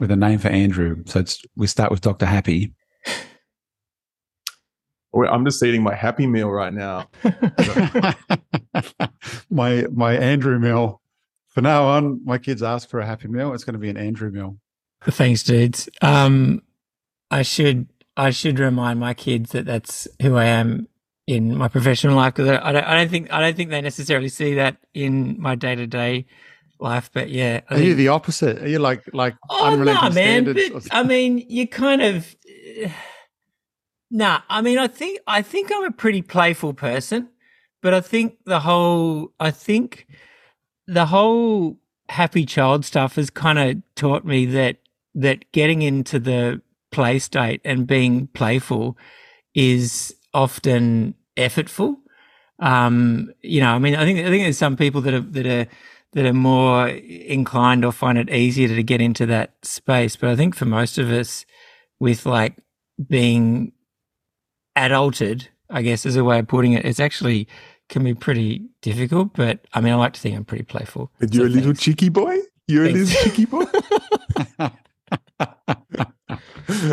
[0.00, 0.96] with a name for Andrew.
[1.06, 2.74] So it's we start with Doctor Happy.
[5.12, 7.08] Wait, I'm just eating my Happy Meal right now.
[9.50, 11.00] my my Andrew meal.
[11.48, 13.52] For now on, my kids ask for a Happy Meal.
[13.52, 14.56] It's going to be an Andrew meal.
[15.04, 15.88] Thanks, dudes.
[16.00, 16.62] Um,
[17.30, 20.88] I should I should remind my kids that that's who I am
[21.26, 23.80] in my professional life because I, I don't I don't think I don't think they
[23.80, 26.26] necessarily see that in my day to day
[26.78, 27.10] life.
[27.12, 28.62] But yeah, I Are you the opposite?
[28.62, 30.44] Are you like like Oh unrelenting no, man!
[30.44, 30.88] standards?
[30.88, 32.34] But, I mean, you kind of.
[34.14, 37.30] Nah, I mean, I think I think I'm a pretty playful person,
[37.80, 40.06] but I think the whole I think
[40.86, 41.78] the whole
[42.10, 44.76] happy child stuff has kind of taught me that
[45.14, 48.98] that getting into the play state and being playful
[49.54, 51.96] is often effortful.
[52.58, 55.46] Um, you know, I mean, I think I think there's some people that are that
[55.46, 55.66] are
[56.12, 60.16] that are more inclined or find it easier to get into that space.
[60.16, 61.46] But I think for most of us,
[61.98, 62.58] with like
[63.08, 63.72] being
[64.76, 67.48] adulted, I guess is a way of putting it, it's actually
[67.88, 69.34] can be pretty difficult.
[69.34, 71.10] But I mean, I like to think I'm pretty playful.
[71.18, 71.80] But you're So a little thanks.
[71.82, 72.38] cheeky boy?
[72.68, 73.64] You're a little cheeky boy?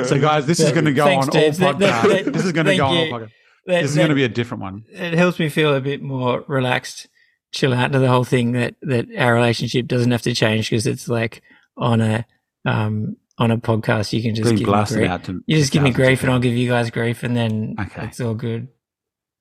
[0.05, 1.57] so, guys, this is going to go thanks, on all James.
[1.59, 2.23] That- that- podcasts.
[2.25, 3.13] that- This is going to thank go on all you.
[3.13, 3.31] podcasts.
[3.65, 4.85] That- This is that- going to be a different one.
[4.91, 7.07] it helps me feel a bit more relaxed,
[7.51, 10.85] chill out to the whole thing that that our relationship doesn't have to change because
[10.87, 11.41] it's like
[11.77, 12.25] on a
[12.65, 15.09] um on a podcast you can just give me blast it grief.
[15.09, 17.23] out to You just give me thousands of grief and I'll give you guys grief
[17.23, 18.03] and then Okay.
[18.05, 18.67] it's all good.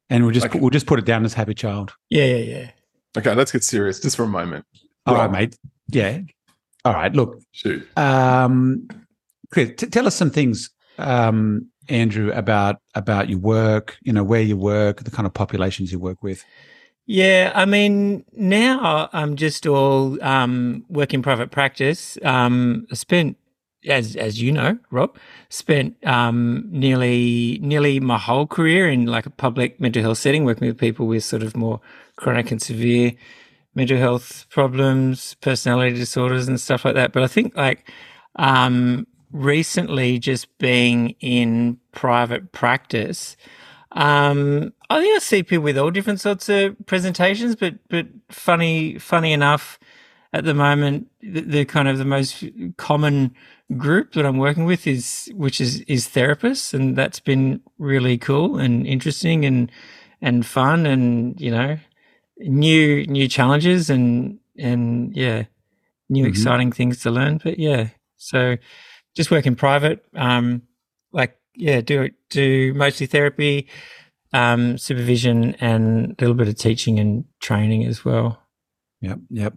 [0.09, 0.59] And we'll just Okay.
[0.59, 1.93] we'll just put it down as happy child.
[2.09, 2.71] Yeah, yeah, yeah.
[3.19, 4.65] okay, let's get serious just for a moment.
[5.05, 5.57] All right, Rob, mate.
[5.89, 6.21] Yeah.
[6.85, 7.13] All right.
[7.13, 7.87] Look, Shoot.
[7.99, 8.87] um,
[9.50, 13.97] Chris, t- tell us some things, um, Andrew, about about your work.
[14.03, 16.45] You know, where you work, the kind of populations you work with.
[17.06, 22.19] Yeah, I mean, now I'm just all um, work in private practice.
[22.22, 23.39] Um, I spent,
[23.87, 25.16] as as you know, Rob,
[25.49, 30.66] spent um, nearly nearly my whole career in like a public mental health setting, working
[30.69, 31.81] with people with sort of more
[32.16, 33.12] chronic and severe
[33.75, 37.12] mental health problems, personality disorders, and stuff like that.
[37.12, 37.91] But I think like
[38.37, 43.37] um, recently, just being in private practice.
[43.93, 48.99] Um, I think I see people with all different sorts of presentations, but but funny
[48.99, 49.78] funny enough,
[50.33, 52.45] at the moment, the, the kind of the most
[52.77, 53.34] common
[53.77, 58.59] group that I'm working with is which is is therapists, and that's been really cool
[58.59, 59.71] and interesting and
[60.23, 61.78] and fun, and you know,
[62.39, 65.45] new new challenges and and yeah,
[66.09, 66.28] new Mhm.
[66.31, 67.41] exciting things to learn.
[67.43, 68.57] But yeah, so
[69.17, 70.62] just work in private, um,
[71.12, 73.69] like yeah, do it do mostly therapy,
[74.33, 78.43] um, supervision, and a little bit of teaching and training as well.
[79.01, 79.19] Yep.
[79.31, 79.55] Yep.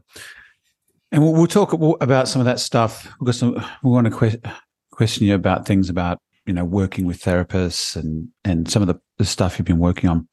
[1.12, 3.06] And we'll, we'll talk about some of that stuff.
[3.20, 4.52] We've got some, we want to que-
[4.92, 9.00] question you about things about you know working with therapists and and some of the,
[9.18, 10.28] the stuff you've been working on.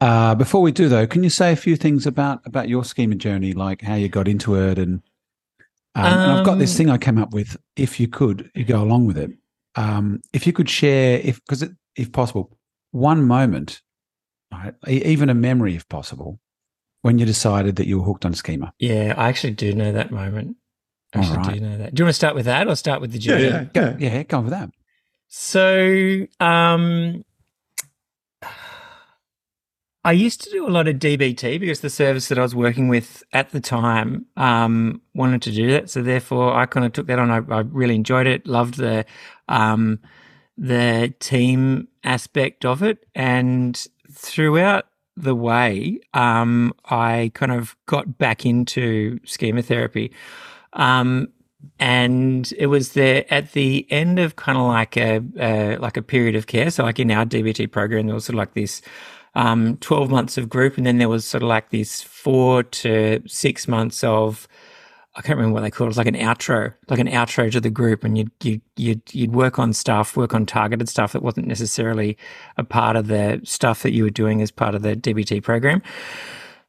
[0.00, 3.14] Uh, before we do though, can you say a few things about about your schema
[3.14, 5.02] journey, like how you got into it, and,
[5.94, 7.56] um, and I've got this Um, thing I came up with.
[7.76, 9.30] If you could, you go along with it.
[9.76, 12.56] Um, if you could share, if because if possible,
[12.92, 13.82] one moment,
[14.52, 16.40] right, even a memory, if possible,
[17.02, 18.72] when you decided that you were hooked on schema.
[18.78, 20.56] Yeah, I actually do know that moment.
[21.14, 21.54] I All actually right.
[21.54, 21.94] do know that.
[21.94, 23.44] Do you want to start with that or start with the journey?
[23.44, 24.14] yeah, Go, yeah.
[24.14, 24.70] yeah, go on with that.
[25.28, 27.24] So, um,
[30.02, 32.88] I used to do a lot of DBT because the service that I was working
[32.88, 35.90] with at the time um, wanted to do that.
[35.90, 37.30] So therefore, I kind of took that on.
[37.30, 39.04] I, I really enjoyed it, loved the
[39.48, 39.98] um,
[40.56, 44.86] the team aspect of it, and throughout
[45.16, 50.12] the way, um, I kind of got back into schema therapy.
[50.72, 51.28] Um,
[51.78, 56.02] and it was there at the end of kind of like a uh, like a
[56.02, 56.70] period of care.
[56.70, 58.82] So like in our DBT program, there was sort of like this
[59.34, 63.22] um, twelve months of group, and then there was sort of like this four to
[63.26, 64.48] six months of
[65.16, 65.88] I can't remember what they called it.
[65.88, 69.02] It was like an outro, like an outro to the group, and you'd you you'd
[69.12, 72.16] you'd work on stuff, work on targeted stuff that wasn't necessarily
[72.56, 75.82] a part of the stuff that you were doing as part of the DBT program.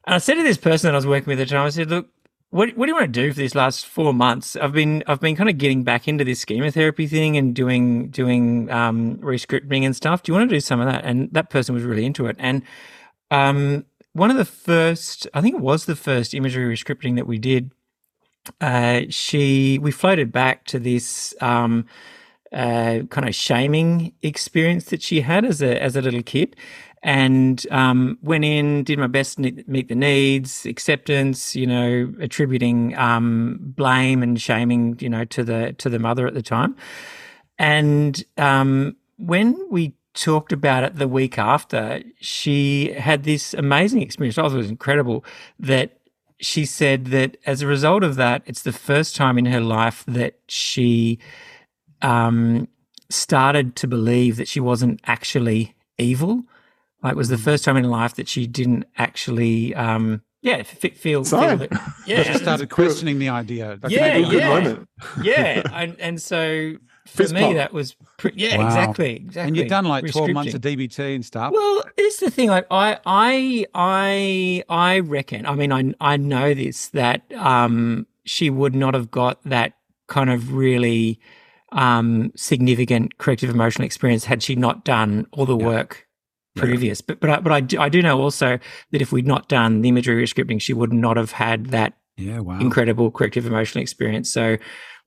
[0.06, 1.70] And I said to this person that I was working with at the time, I
[1.70, 2.08] said, "Look,
[2.50, 4.56] what what do you want to do for these last four months?
[4.56, 8.08] I've been I've been kind of getting back into this schema therapy thing and doing
[8.08, 10.24] doing um, rescripting and stuff.
[10.24, 12.34] Do you want to do some of that?" And that person was really into it,
[12.40, 12.62] and
[13.30, 17.38] um, one of the first, I think it was the first imagery rescripting that we
[17.38, 17.70] did.
[18.60, 21.86] Uh, she, we floated back to this um,
[22.52, 26.54] uh, kind of shaming experience that she had as a as a little kid,
[27.02, 32.96] and um, went in, did my best to meet the needs, acceptance, you know, attributing
[32.98, 36.76] um, blame and shaming, you know, to the to the mother at the time,
[37.58, 44.36] and um, when we talked about it the week after, she had this amazing experience.
[44.36, 45.24] I thought it was incredible
[45.58, 46.01] that
[46.42, 50.04] she said that as a result of that, it's the first time in her life
[50.06, 51.18] that she
[52.02, 52.68] um,
[53.10, 56.42] started to believe that she wasn't actually evil.
[57.02, 57.44] Like, it was the Mm.
[57.44, 61.58] first time in her life that she didn't actually, um, yeah, f- feel, feel Sign.
[61.58, 61.70] that,
[62.06, 63.78] She yeah, started questioning the idea.
[63.82, 64.48] Like, Yeah, a good yeah.
[64.48, 64.88] moment.
[65.22, 66.74] yeah, and and so
[67.06, 67.56] for Fist me pump.
[67.56, 68.66] that was pre- yeah, Wow.
[68.66, 69.48] exactly, exactly.
[69.48, 71.52] And you've done like 12 months of DBT and stuff.
[71.52, 72.48] Well, it's the thing.
[72.48, 75.44] Like I, I, I, I reckon.
[75.46, 79.72] I mean, I, I know this that um, she would not have got that
[80.06, 81.18] kind of really
[81.72, 85.66] um, significant corrective emotional experience had she not done all the Yeah.
[85.66, 86.06] work
[86.54, 87.00] previous.
[87.00, 88.58] But but I, but I do, I do know also
[88.90, 92.40] that if we'd not done the imagery rescripting, she would not have had that yeah,
[92.40, 92.60] wow.
[92.60, 94.30] incredible corrective emotional experience.
[94.30, 94.58] So,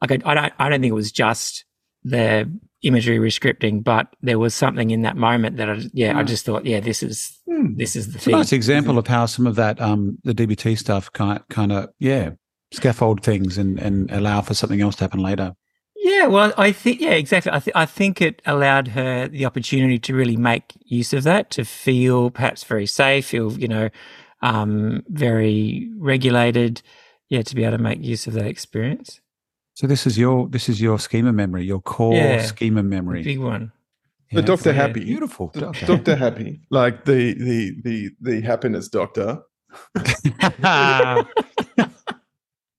[0.02, 1.64] like, I, I don't, I don't think it was just
[2.06, 2.50] the
[2.84, 6.28] imagery rescripting, but there was something in that moment that I, yeah, I Mm.
[6.28, 7.76] just thought, yeah, this is Hmm.
[7.76, 8.32] this is the It's thing.
[8.34, 12.32] nice example of how some of that, um, the DBT stuff kind kind of, yeah,
[12.72, 15.54] scaffold things and, and allow for something else to happen later.
[15.98, 17.52] Yeah, well, I think yeah, exactly.
[17.52, 21.50] I, th- I think it allowed her the opportunity to really make use of that,
[21.52, 23.90] to feel perhaps very safe, feel you know,
[24.44, 26.84] um, very regulated.
[27.30, 29.20] Yeah, to be able to make use of that experience.
[29.76, 32.42] So this is your this is your schema memory, your core Yeah.
[32.42, 33.24] schema memory.
[33.24, 33.72] Big one.
[34.32, 34.76] The Yeah, Doctor yeah.
[34.82, 35.04] Happy.
[35.04, 35.52] Beautiful.
[35.54, 35.86] D- Okay.
[35.86, 36.62] Doctor Happy.
[36.72, 39.42] Like the the the the happiness doctor.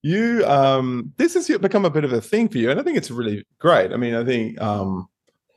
[0.03, 2.97] You um this has become a bit of a thing for you, and I think
[2.97, 3.91] it's really great.
[3.91, 5.07] I mean, I think um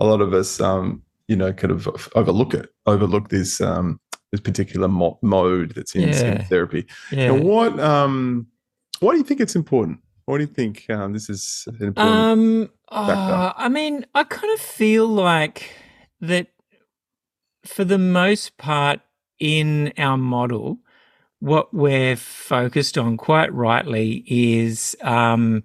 [0.01, 4.01] a lot of us um you know kind of overlook it, overlook this um
[4.33, 6.43] this particular mo- mode that's in Yeah.
[6.45, 6.87] therapy.
[7.13, 7.29] Yeah.
[7.29, 8.47] Now, what um
[9.01, 10.01] why do you think it's important?
[10.31, 11.99] Why do you think um, this is important?
[11.99, 15.73] Um, uh, I mean, I kind of feel like
[16.21, 16.47] that
[17.65, 19.01] for the most part
[19.41, 20.79] in our model,
[21.41, 25.65] what we're focused on quite rightly is um,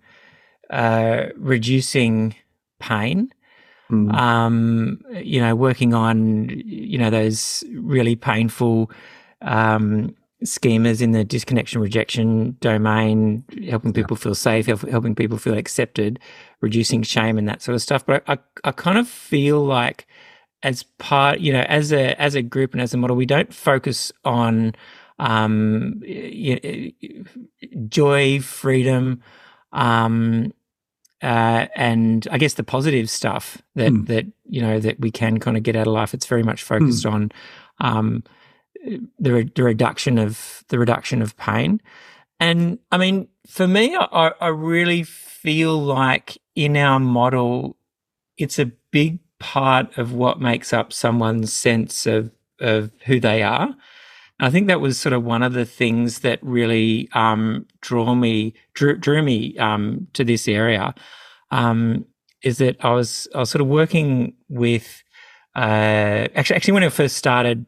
[0.72, 2.34] uh, reducing
[2.80, 3.32] pain.
[3.92, 4.12] Mm.
[4.16, 8.90] Um, you know, working on you know those really painful
[9.44, 10.16] um,
[10.46, 16.20] schemas in the disconnection rejection domain, helping people feel safe, help, helping people feel accepted,
[16.62, 18.06] reducing shame and that sort of stuff.
[18.06, 20.08] But I, I kind of feel like
[20.64, 23.54] as part, you know, as a as a group and as a model, we don't
[23.54, 24.74] focus on
[25.20, 26.94] um, y- y-
[27.88, 29.22] joy, freedom,
[29.72, 30.52] um,
[31.22, 34.04] uh, and I guess the positive stuff that Hmm.
[34.06, 36.14] that you know that we can kind of get out of life.
[36.14, 37.32] It's very much focused on
[37.80, 38.24] um,
[39.20, 41.82] the re- the reduction of the reduction of pain.
[42.40, 47.78] And I mean, for me, I, I really feel like in our model,
[48.38, 53.76] it's a big part of what makes up someone's sense of of who they are.
[54.40, 58.54] I think that was sort of one of the things that really um, drew me
[58.74, 60.94] drew, drew me um, to this area.
[61.52, 62.06] Um,
[62.42, 65.04] is that I was I was sort of working with
[65.56, 67.66] uh, actually actually when I first started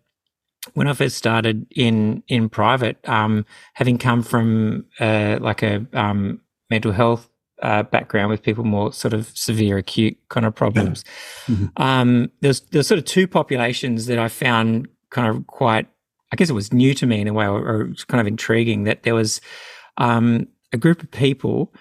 [0.73, 6.41] when I first started in in private, um, having come from uh, like a um,
[6.69, 7.29] mental health
[7.63, 11.03] uh, background with people more sort of severe acute kind of problems,
[11.47, 11.71] Mhm.
[11.77, 15.87] um, there's there's sort of two populations that I found kind of quite.
[16.31, 18.19] I guess it was new to me in a way, or, or it was kind
[18.19, 19.39] of intriguing that there was
[19.97, 21.73] um, a group of people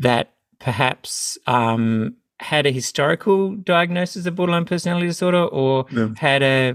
[0.00, 6.08] that perhaps um, had a historical diagnosis of borderline personality disorder or Yeah.
[6.16, 6.74] had a,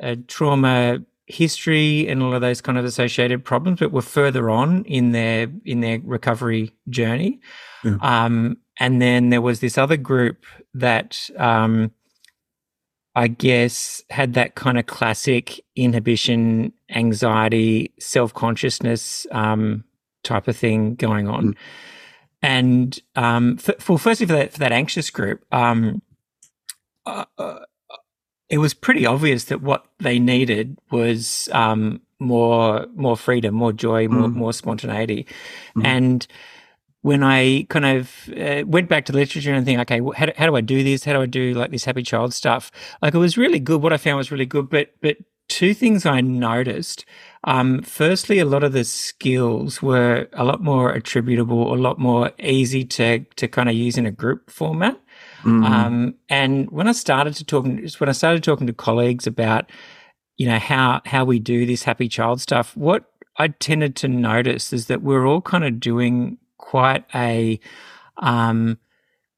[0.00, 4.84] a trauma history and all of those kind of associated problems, but were further on
[4.84, 7.40] in their in their recovery journey.
[7.84, 7.96] Yeah.
[8.00, 10.44] Um, and then there was this other group
[10.74, 11.92] that um,
[13.14, 19.84] I guess had that kind of classic inhibition, anxiety, self consciousness um,
[20.22, 21.56] type of thing going on.
[22.42, 26.02] And um, for, for firstly for that for that anxious group, um,
[27.06, 27.60] uh, uh,
[28.52, 34.08] it was pretty obvious that what they needed was um, more more freedom, more joy,
[34.08, 34.34] more Mm.
[34.34, 35.26] more spontaneity.
[35.76, 35.84] Mm.
[35.96, 36.26] And
[37.00, 40.46] when I kind of uh, went back to literature and think, okay, how do, how
[40.46, 41.04] do I do this?
[41.04, 42.70] How do I do like this happy child stuff?
[43.02, 43.82] Like it was really good.
[43.82, 45.16] What I found was really good, but but
[45.48, 47.04] two things I noticed.
[47.44, 52.30] Um, firstly, a lot of the skills were a lot more attributable, a lot more
[52.38, 54.96] easy to to kind of use in a group format.
[55.44, 55.64] Mhm.
[55.64, 59.70] Um, and when I started to talk, when I started talking to colleagues about,
[60.36, 63.04] you know, how how we do this happy child stuff, what
[63.38, 67.58] I tended to notice is that we're all kind of doing quite a,
[68.18, 68.78] um,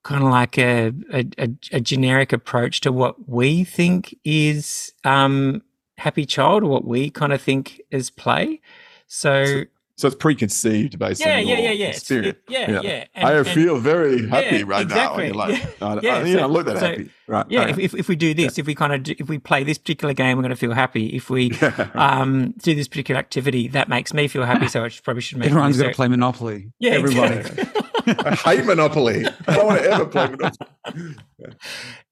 [0.02, 5.62] kind of like a, a a a generic approach to what we think is um
[5.96, 8.60] happy child or what we kind of think is play.
[9.06, 9.64] So
[9.96, 12.38] so it's preconceived based yeah, on yeah, your yeah, yeah, It's- experience.
[12.48, 12.80] it- yeah, Yeah.
[12.82, 13.04] yeah.
[13.14, 15.14] I And- and- feel very happy Yeah, right now.
[15.14, 15.26] And exactly.
[15.26, 15.86] you're like, Yeah.
[15.86, 17.10] I, Yeah, I, you so- don't look that so- happy.
[17.26, 17.46] Right.
[17.48, 17.70] yeah, right.
[17.70, 19.78] if, if, if we do this, if we kind of do, if we play this
[19.78, 21.06] particular game, we're going to feel happy.
[21.16, 21.88] If we Yeah.
[21.94, 24.68] um, do this particular activity, that makes me feel happy.
[24.68, 25.92] So I should, probably should make Everyone's got money.
[25.92, 26.72] to play Monopoly.
[26.80, 27.36] Yeah, everybody.
[27.36, 28.16] exactly.
[28.26, 29.24] I hate Monopoly.
[29.48, 31.14] I don't want to ever play Monopoly.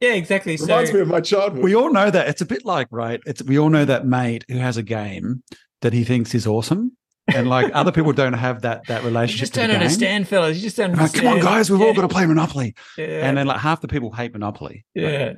[0.01, 0.57] yeah, exactly.
[0.57, 1.63] So Reminds me of my childhood.
[1.63, 3.21] We all know that it's a bit like right.
[3.27, 5.43] It's we all know that mate who has a game
[5.83, 6.97] that he thinks is awesome,
[7.29, 9.41] and like other people don't have that that you relationship.
[9.41, 9.83] just to the don't game.
[9.83, 10.57] understand, fellas.
[10.57, 11.25] You just don't Like, understand.
[11.25, 12.75] Come on, guys, we've all got to play Monopoly.
[12.99, 14.85] Yeah, And then like half the people hate Monopoly.
[14.95, 15.35] yeah.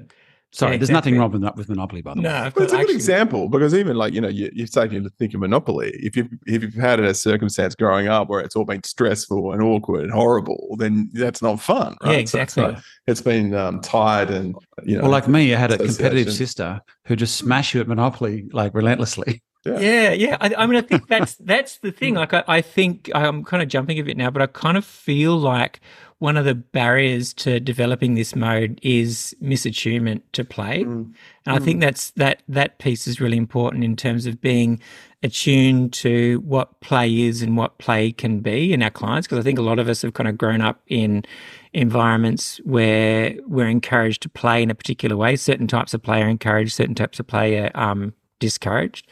[0.53, 2.29] Sorry, Yeah, there's nothing wrong with, with Monopoly, by the way.
[2.29, 5.09] No, But it's a good example because even like you know you, you say you
[5.19, 5.91] think of Monopoly.
[5.97, 9.61] If you if you've had a circumstance growing up where it's all been stressful and
[9.61, 11.97] awkward and horrible, then that's not fun.
[12.05, 12.21] Right?
[12.21, 12.83] Yeah, So it's exactly.
[13.09, 15.03] it's been um, tied and you know.
[15.03, 18.75] Well, like me, I had a competitive sister who just smash you at Monopoly like
[18.75, 19.43] relentlessly.
[19.65, 20.37] Yeah, yeah.
[20.41, 22.15] I, I mean, I think that's that's the thing.
[22.15, 24.85] Like, I, I think I'm kind of jumping a bit now, but I kind of
[24.85, 25.81] feel like
[26.19, 31.13] one of the barriers to developing this mode is misattunement to play, Mm.
[31.47, 34.81] and I think that's that that piece is really important in terms of being
[35.23, 39.27] attuned to what play is and what play can be in our clients.
[39.27, 41.25] Because I think a lot of us have kind of grown up in
[41.73, 45.37] environments where we're encouraged to play in a particular way.
[45.37, 49.09] Certain types of play are encouraged, certain types of play are um, discouraged.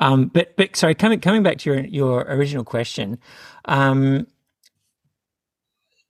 [0.00, 3.18] Um, but but sorry, coming coming back to your your original question.
[3.66, 4.26] Um,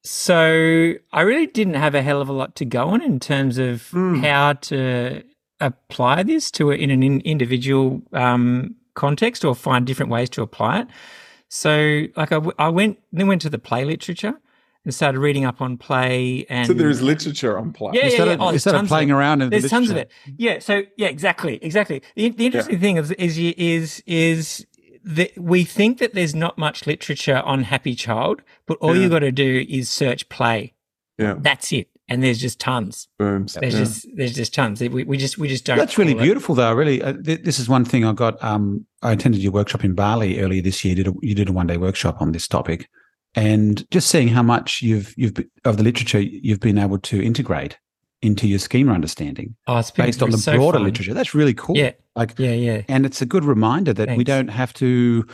[0.02, 3.58] so I really didn't have a hell of a lot to go on in terms
[3.58, 4.24] of Mm.
[4.24, 5.22] how to
[5.60, 10.42] apply this to a, in an in, individual um, context or find different ways to
[10.42, 10.88] apply it.
[11.48, 14.40] So like I, w- I went then went to the play literature
[14.84, 17.90] and started reading up on play and so there is literature on play.
[17.94, 18.32] Yeah, yeah, instead yeah.
[18.34, 19.12] of, Oh, there's instead of tons of playing it.
[19.12, 20.10] around in the there's tons of it.
[20.38, 20.58] Yeah.
[20.58, 22.02] So yeah, exactly, exactly.
[22.16, 24.66] The, the interesting thing is is is is
[25.04, 29.02] that we think that there's not much literature on happy child, but all Yeah.
[29.02, 30.74] you got to do is search play.
[31.18, 31.34] Yeah.
[31.38, 33.08] That's it, and there's just tons.
[33.18, 33.54] Booms.
[33.60, 33.80] There's Yeah.
[33.80, 34.80] just there's just tons.
[34.80, 35.76] We, we just we just don't.
[35.76, 36.72] That's really call it- beautiful, though.
[36.72, 38.42] Really, uh, th- this is one thing I got.
[38.42, 40.94] Um, I attended your workshop in Bali earlier this year.
[40.94, 42.88] Did a, you did a one day workshop on this topic,
[43.34, 45.34] and just seeing how much you've you've
[45.64, 47.78] of the literature you've been able to integrate
[48.22, 50.84] into your schema understanding Oh, it's been based on the so broader fun.
[50.86, 51.14] literature.
[51.14, 51.76] That's really cool.
[51.76, 52.82] Yeah, Like, yeah, yeah.
[52.88, 55.24] and it's a good reminder that we don't have to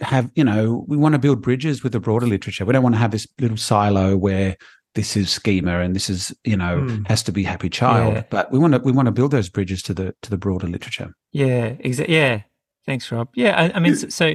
[0.00, 2.64] have you know we want to build bridges with the broader literature.
[2.64, 4.56] We don't want to have this little silo where
[4.94, 7.06] this is schema and this is you know Mm.
[7.06, 8.14] has to be happy child.
[8.14, 8.22] Yeah.
[8.30, 10.68] But we want to we want to build those bridges to the to the broader
[10.68, 11.14] literature.
[11.32, 12.14] Yeah, exactly.
[12.16, 12.42] Yeah.
[12.86, 13.28] Thanks, Rob.
[13.34, 14.34] Yeah, I, I mean, so, so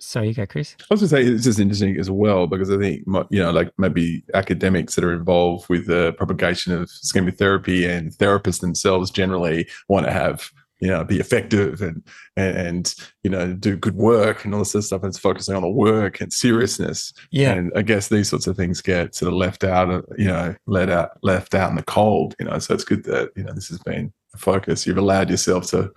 [0.00, 0.76] sorry, you go, Chris.
[0.80, 3.50] I was going to say it's just interesting as well because I think you know,
[3.50, 9.10] like maybe academics that are involved with the propagation of schema therapy and therapists themselves
[9.10, 12.02] generally want to have you know be effective and
[12.36, 15.02] and, and you know do good work and all this sort of stuff.
[15.02, 17.12] And it's focusing on the work and seriousness.
[17.30, 20.54] Yeah, And I guess these sorts of things get sort of left out, you know,
[20.66, 22.34] let out, left out in the cold.
[22.38, 24.86] You know, so it's good that you know this has been a focus.
[24.86, 25.90] You've allowed yourself to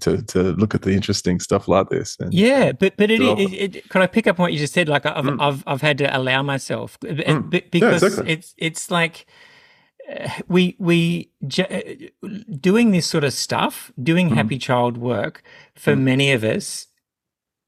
[0.00, 2.16] to to look at the interesting stuff like this.
[2.20, 4.74] And, Yeah, but but it, it, it, can I pick up on what you just
[4.74, 4.88] said?
[4.88, 5.40] Like I've Mm.
[5.40, 7.50] I've I've had to allow myself Mm.
[7.50, 8.32] b- because exactly.
[8.32, 9.26] it's it's like
[10.10, 12.28] uh, we we j- uh,
[12.60, 14.34] doing this sort of stuff, doing Mm.
[14.34, 15.42] happy child work
[15.74, 16.00] for Mm.
[16.02, 16.86] many of us.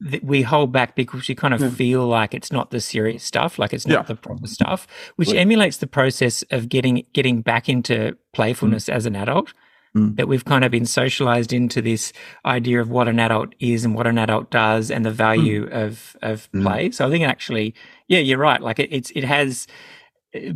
[0.00, 1.70] That we hold back because we kind of Yeah.
[1.70, 4.02] feel like it's not the serious stuff, like it's not Yeah.
[4.02, 9.16] the proper stuff, which emulates the process of getting getting back into playfulness as an
[9.16, 9.54] adult
[9.96, 10.16] Mm.
[10.16, 12.12] that we've kind of been socialized into this
[12.44, 16.16] idea of what an adult is and what an adult does and the value of
[16.22, 16.62] of Mm.
[16.62, 16.90] play.
[16.90, 17.74] So I think actually,
[18.08, 18.60] yeah, you're right.
[18.60, 19.66] Like it, it's it has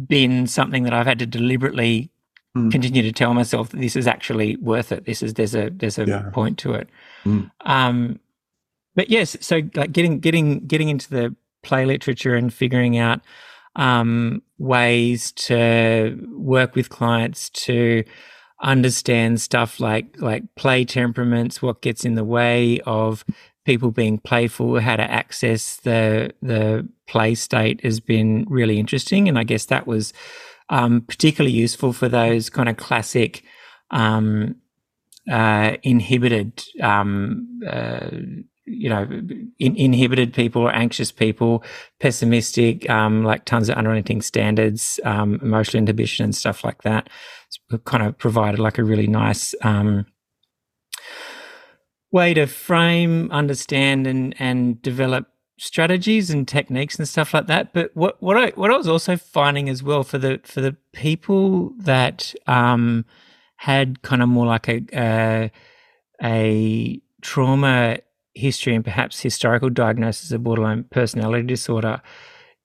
[0.07, 2.11] been something that I've had to deliberately
[2.57, 2.71] Mm.
[2.73, 5.05] continue to tell myself that this is actually worth it.
[5.07, 6.31] This is there's a there's a Yeah.
[6.33, 6.89] point to it.
[7.25, 7.51] Mm.
[7.65, 8.19] Um,
[8.97, 13.21] but yes, so like getting getting getting into the play literature and figuring out
[13.77, 18.03] um, ways to work with clients to
[18.63, 23.25] understand stuff like like play temperaments, what gets in the way of
[23.65, 29.39] people being playful, how to access the the play state has been really interesting, and
[29.39, 30.13] I guess that was
[30.69, 33.43] um, particularly useful for those kind of classic
[33.91, 34.57] um,
[35.31, 38.09] uh, inhibited, um, uh,
[38.65, 39.03] you know,
[39.59, 41.65] in, inhibited people, anxious people,
[41.99, 47.09] pessimistic, um, like tons of unrelenting standards, um, emotional inhibition and stuff like that.
[47.85, 50.07] Kind of provided like a really nice um,
[52.11, 55.27] way to frame, understand, and and develop
[55.59, 57.73] strategies and techniques and stuff like that.
[57.73, 60.77] But what what I what I was also finding as well for the for the
[60.93, 63.05] people that um,
[63.57, 65.51] had kind of more like a a,
[66.23, 67.99] a trauma
[68.35, 72.01] history and perhaps historical diagnosis of borderline personality disorder,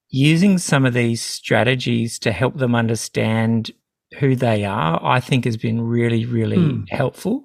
[0.08, 3.72] using some of these strategies to help them understand
[4.18, 6.88] who they are, I think has been really, really mm.
[6.90, 7.44] helpful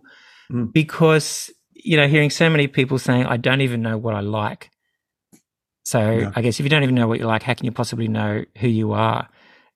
[0.51, 0.71] mm.
[0.71, 4.69] because, you know, hearing so many people saying, I don't even know what I like.
[5.83, 6.31] So yeah.
[6.35, 8.45] I guess if you don't even know what you like, how can you possibly know
[8.57, 9.27] who you are?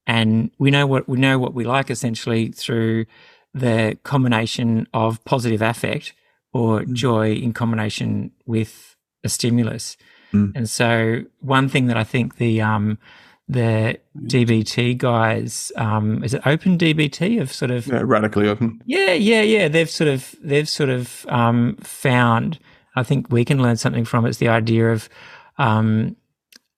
[0.08, 3.06] And we know what we know what we like essentially through
[3.54, 6.14] the combination of positive affect
[6.54, 6.94] or mm.
[6.94, 9.98] joy in combination with a stimulus.
[10.32, 10.52] Mm.
[10.56, 13.00] And so one thing that I think the um,
[13.48, 18.82] the DBT guys, um, is it Open DBT of sort of yeah, radically open?
[18.86, 19.68] Yeah, yeah, yeah.
[19.68, 22.60] They've sort of they've sort of um, found.
[22.96, 24.30] I think we can learn something from it.
[24.30, 25.10] It's the idea of
[25.58, 26.16] um,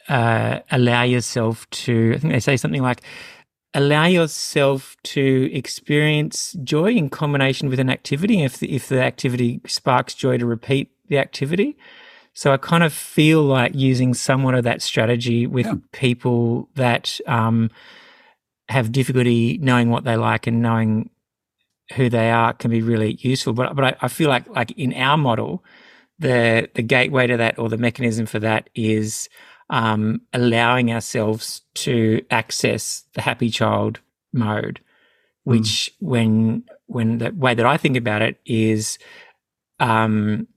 [0.10, 2.14] uh, allow yourself to.
[2.16, 3.02] I think they say something like
[3.74, 8.44] allow yourself to experience joy in combination with an activity.
[8.44, 11.78] If the, if the activity sparks joy, to repeat the activity.
[12.38, 15.74] So I kind of feel like using somewhat of that strategy with yeah.
[15.92, 17.72] people that um,
[18.70, 21.10] have difficulty knowing what they like and knowing
[21.96, 23.54] who they are can be really useful.
[23.54, 25.64] But but I, I feel like like in our model,
[26.20, 29.30] the the gateway to that or the mechanism for that is
[29.72, 34.00] um, allowing ourselves to access the happy child
[34.32, 34.80] mode,
[35.44, 35.54] hmm.
[35.54, 36.08] which mm.
[36.08, 39.00] when when the way that I think about it is
[39.80, 40.48] um,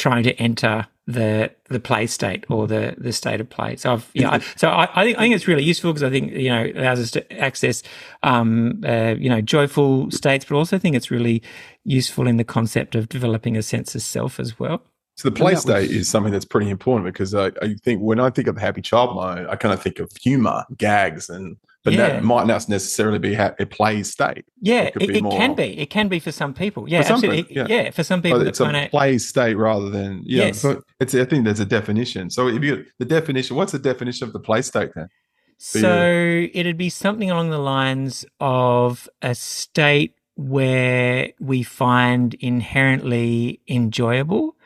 [0.00, 3.76] trying to enter the the play state or the the state of play.
[3.76, 6.32] So I've yeah, so I, I, think I think it's really useful because I think
[6.32, 7.82] you know it allows us to access
[8.22, 11.42] um, uh, you know joyful states, but also think it's really
[11.84, 14.82] useful in the concept of developing a sense of self as well.
[15.16, 18.18] So the play state was, is something that's pretty important because I, I, think when
[18.20, 21.58] I think of the happy child mode, I kind of think of humor, gags, and
[21.82, 22.08] but yeah.
[22.08, 24.44] that might not necessarily be a play state.
[24.60, 25.78] Yeah, it, it, it can be.
[25.78, 26.88] It can be for some people.
[26.88, 27.44] Yeah, absolutely.
[27.44, 27.84] People, yeah.
[27.84, 27.90] yeah.
[27.90, 30.46] for some people, it's a play state rather than yeah.
[30.46, 30.60] Yes.
[30.60, 32.28] So it's I think there's a definition.
[32.30, 35.08] So if you the definition, what's the definition of the play state then?
[35.56, 36.50] So you?
[36.52, 44.56] it'd be something along the lines of a state where we find inherently enjoyable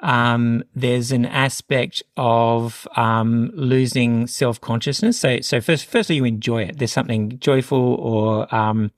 [0.00, 5.18] um, there's an aspect of um, losing self consciousness.
[5.18, 6.78] So, so first, firstly, you enjoy it.
[6.78, 8.90] There's something joyful or um,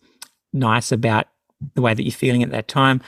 [0.53, 1.27] nice about
[1.75, 3.01] the way that you're feeling at that time.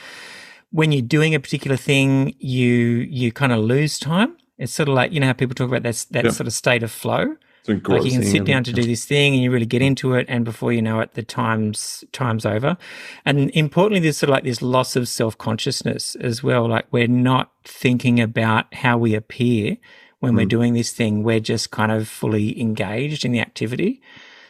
[0.71, 4.35] When you're doing a particular thing, you you kind of lose time.
[4.57, 6.31] It's sort of like you know how people talk about that that yeah.
[6.31, 7.37] sort of state of flow.
[7.67, 10.25] Like you can sit down to do this thing and you really get into it,
[10.29, 12.77] and before you know it, the time's time's over.
[13.25, 16.67] And importantly, there's sort of like this loss of self consciousness as well.
[16.67, 19.77] Like we're not thinking about how we appear
[20.19, 20.37] when mm.
[20.37, 21.23] we're doing this thing.
[21.23, 24.01] We're just kind of fully engaged in the activity.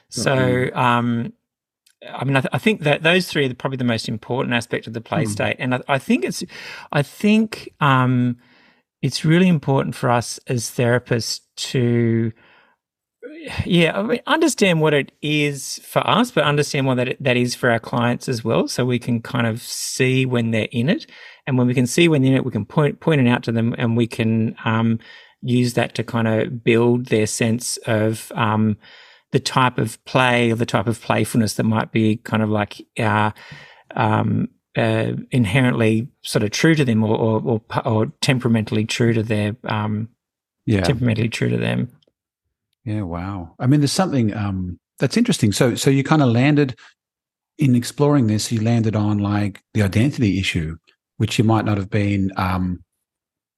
[0.10, 1.34] So, um,
[2.08, 4.88] I mean, I, th- I, think that those three are probably the most important aspect
[4.88, 5.30] of the play mm.
[5.30, 6.44] state, and I, I, think it's,
[6.92, 8.38] I think um,
[9.02, 12.32] it's really important for us as therapists to
[13.66, 17.56] yeah, I mean, understand what it is for us, but understand what that that is
[17.56, 21.10] for our clients as well, so we can kind of see when they're in it,
[21.48, 23.44] and when we can see when they're in it, we can point point it out
[23.44, 25.00] to them, and we can um,
[25.42, 28.78] use that to kind of build their sense of um,
[29.32, 32.86] the type of play or the type of playfulness that might be kind of like
[33.00, 33.32] uh,
[33.96, 39.24] um, uh, inherently sort of true to them, or or, or, or temperamentally true to
[39.24, 40.10] their um,
[40.66, 41.90] yeah, temperamentally true to them.
[42.86, 43.56] Yeah, wow.
[43.60, 45.52] I mean, there's something um, that's interesting.
[45.52, 46.78] So, so you kind of landed
[47.58, 48.52] in exploring this.
[48.52, 50.78] You landed on like the identity issue,
[51.18, 52.32] which you might not have been.
[52.38, 52.84] Um,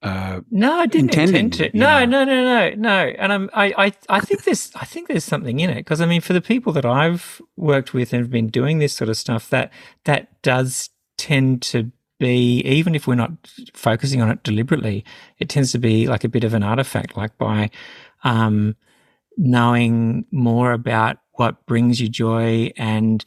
[0.01, 1.71] uh, no, I didn't intend to.
[1.73, 3.13] No, no, no, no, no.
[3.17, 6.05] And I'm, I, I, I think there's, I think there's something in it because I
[6.05, 9.17] mean, for the people that I've worked with and have been doing this sort of
[9.17, 9.73] stuff, that
[10.05, 13.31] that does tend to be, even if we're not
[13.73, 15.03] focusing on it deliberately,
[15.39, 17.69] it tends to be like a bit of an artifact, like by.
[18.23, 18.75] Um,
[19.37, 23.23] knowing more about what brings you joy and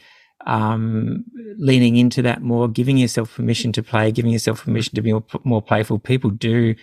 [0.47, 1.25] um,
[1.59, 5.25] leaning into that more, giving yourself permission to play, giving yourself permission to be more,
[5.45, 6.75] more playful, people do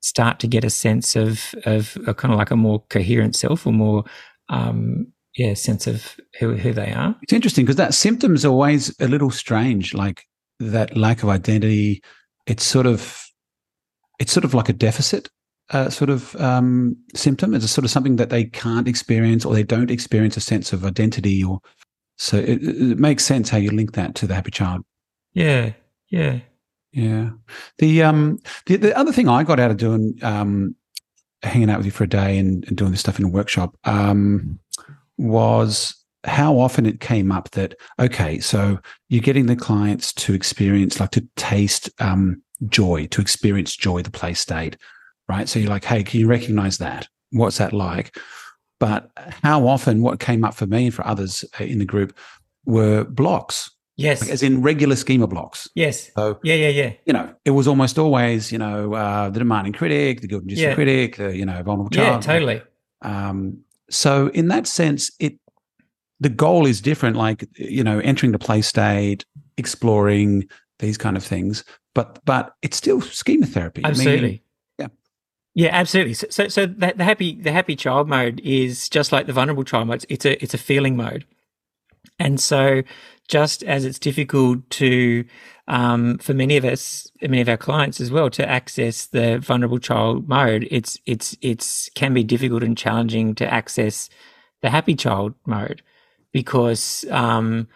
[0.00, 3.66] start to get a sense of of a, kind of like a more coherent self
[3.66, 4.04] or more
[4.48, 7.16] um, yeah sense of who, who they are.
[7.22, 9.94] It's interesting because that symptom's always a little strange.
[9.94, 10.24] Like
[10.60, 12.02] that lack of identity,
[12.46, 13.24] it's sort of
[14.18, 15.28] it's sort of like a deficit
[15.70, 17.54] uh, sort of um, symptom.
[17.54, 20.72] It's a sort of something that they can't experience or they don't experience a sense
[20.72, 21.42] of identity.
[21.44, 21.60] Or
[22.16, 24.84] so it, it makes sense how you link that to the happy child.
[25.32, 25.72] Yeah,
[26.08, 26.40] yeah,
[26.92, 27.30] yeah.
[27.78, 30.74] The um the, the other thing I got out of doing um
[31.42, 33.76] hanging out with you for a day and, and doing this stuff in a workshop
[33.84, 34.58] um
[35.16, 38.78] was how often it came up that okay so
[39.08, 44.10] you're getting the clients to experience like to taste um joy to experience joy the
[44.10, 44.76] play state
[45.28, 48.16] right so you're like hey can you recognize that what's that like
[48.80, 49.10] but
[49.42, 52.16] how often what came up for me and for others uh, in the group
[52.64, 57.12] were blocks yes, like as in regular schema blocks yes, so yeah, yeah, yeah, you
[57.12, 60.74] know it was almost always you know uh, the demanding critic the good and Yeah.
[60.74, 62.24] critic the you know vulnerable child.
[62.24, 62.62] yeah, totally.
[63.02, 63.58] um,
[63.90, 65.38] so in that sense, it
[66.20, 67.16] the goal is different.
[67.16, 69.24] Like you know, entering the play state,
[69.56, 71.64] exploring these kind of things,
[71.94, 73.82] but but it's still schema therapy.
[73.84, 74.42] I mean, Absolutely.
[75.58, 75.70] Yeah.
[75.72, 76.14] Absolutely.
[76.14, 79.64] So, so, so the, the happy, the happy child mode is just like the vulnerable
[79.64, 80.06] child mode.
[80.08, 81.24] It's a, it's a feeling mode,
[82.18, 82.82] and so
[83.28, 85.24] just as it's difficult to,
[85.68, 89.78] um, for many of us, many of our clients as well, to access the vulnerable
[89.78, 94.08] child mode, it's, it's, it's can be difficult and challenging to access
[94.62, 95.82] the happy child mode
[96.32, 97.68] because, um,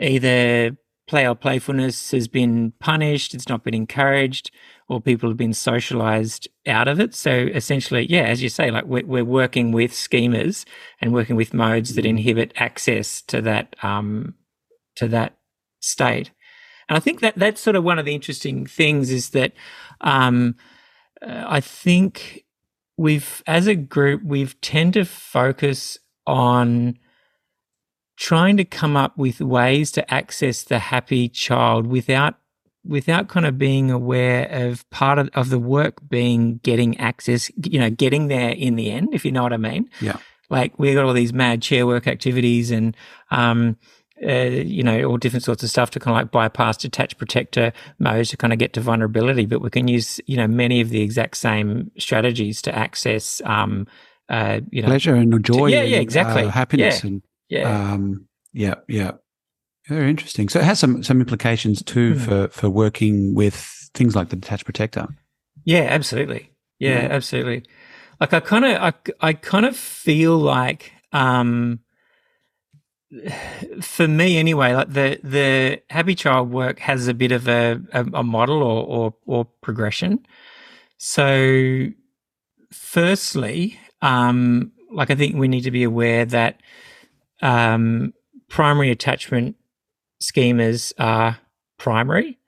[0.00, 4.50] either play or playfulness has been punished, it's not been encouraged,
[4.90, 7.14] or people have been socialized out of it.
[7.14, 10.64] So essentially, yeah, as you say, like we're, we're working with schemas
[11.00, 14.34] and working with modes that inhibit access to that um,
[14.96, 15.38] to that
[15.78, 16.32] state.
[16.88, 19.52] And I think that that's sort of one of the interesting things is that
[20.00, 20.56] um,
[21.22, 22.44] uh, I think
[22.96, 26.98] we've, as a group, we've tend to focus on
[28.16, 32.34] trying to come up with ways to access the happy child without
[32.84, 37.78] without kind of being aware of part of, of the work being getting access, you
[37.78, 39.88] know, getting there in the end, if you know what I mean.
[40.00, 40.16] Yeah.
[40.48, 42.96] Like we got all these mad chair work activities and,
[43.30, 43.76] um,
[44.26, 47.72] uh, you know, all different sorts of stuff to kind of like bypass detached protector
[47.98, 49.46] modes to kind of get to vulnerability.
[49.46, 53.86] But we can use, you know, many of the exact same strategies to access, um,
[54.28, 55.68] uh, you know, pleasure and joy.
[55.68, 56.44] yeah, yeah, exactly.
[56.44, 59.12] uh, happiness and yeah, um, yeah, yeah.
[59.88, 60.48] Very interesting.
[60.48, 62.20] So it has some some implications too Hmm.
[62.20, 63.54] for for working with
[63.94, 65.08] things like the detached protector.
[65.64, 66.50] Yeah, absolutely.
[66.78, 67.08] Yeah, Yeah.
[67.10, 67.64] absolutely.
[68.20, 71.80] Like I kind of, I, I kind of feel like, um,
[73.80, 78.04] for me anyway, like the the happy child work has a bit of a a,
[78.14, 80.24] a model or, or or progression.
[80.98, 81.86] So,
[82.72, 86.60] firstly, um, like I think we need to be aware that
[87.42, 88.12] um,
[88.48, 89.56] primary attachment
[90.22, 91.38] schemas are
[91.78, 92.38] primary.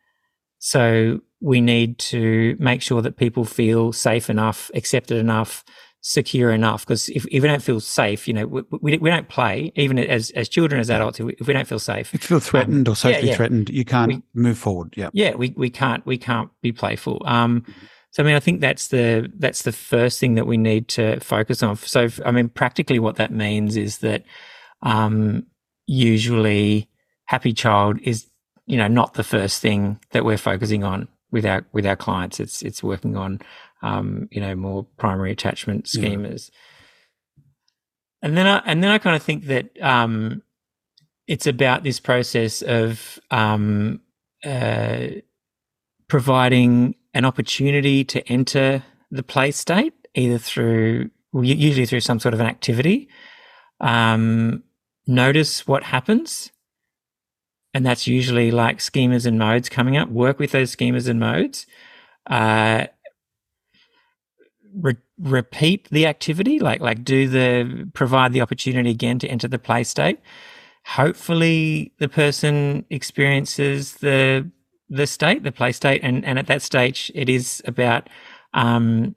[0.58, 5.64] So we need to make sure that people feel safe enough, accepted enough,
[6.00, 6.84] secure enough.
[6.86, 9.98] Because if, if we don't feel safe, you know, we, we, we don't play, even
[9.98, 12.40] as, as children, as adults, if we, if we don't feel safe, If you feel
[12.40, 13.34] threatened or socially Um, yeah.
[13.36, 14.94] threatened, you can't We- move forward.
[14.96, 15.10] Yeah.
[15.12, 17.22] yeah, we, we can't we can't be playful.
[17.26, 17.64] Um,
[18.10, 21.18] so I mean, I think that's the that's the first thing that we need to
[21.20, 21.76] focus on.
[21.76, 24.22] So I mean, practically, what that means is that
[24.82, 25.46] um,
[25.86, 26.88] usually
[27.32, 28.26] happy child is
[28.66, 32.38] you know not the first thing that we're focusing on with our with our clients.
[32.40, 33.40] It's it's working on
[33.82, 36.02] um, you know more primary attachment Yeah.
[36.10, 36.50] schemas.
[38.24, 40.42] And then I and then I kind of think that um,
[41.26, 44.00] it's about this process of um,
[44.44, 45.06] uh,
[46.08, 52.40] providing an opportunity to enter the play state, either through usually through some sort of
[52.40, 53.08] an activity.
[53.80, 54.62] Um,
[55.06, 56.52] notice what happens,
[57.74, 60.08] and that's usually like schemas and modes coming up.
[60.08, 61.66] Work with those schemas and modes.
[62.26, 62.86] Uh,
[64.74, 69.58] re- repeat the activity, like like do the provide the opportunity again to enter the
[69.58, 70.18] play state.
[70.84, 74.50] Hopefully, the person experiences the
[74.88, 78.08] the state, the play state, and and at that stage, it is about,
[78.52, 79.14] um,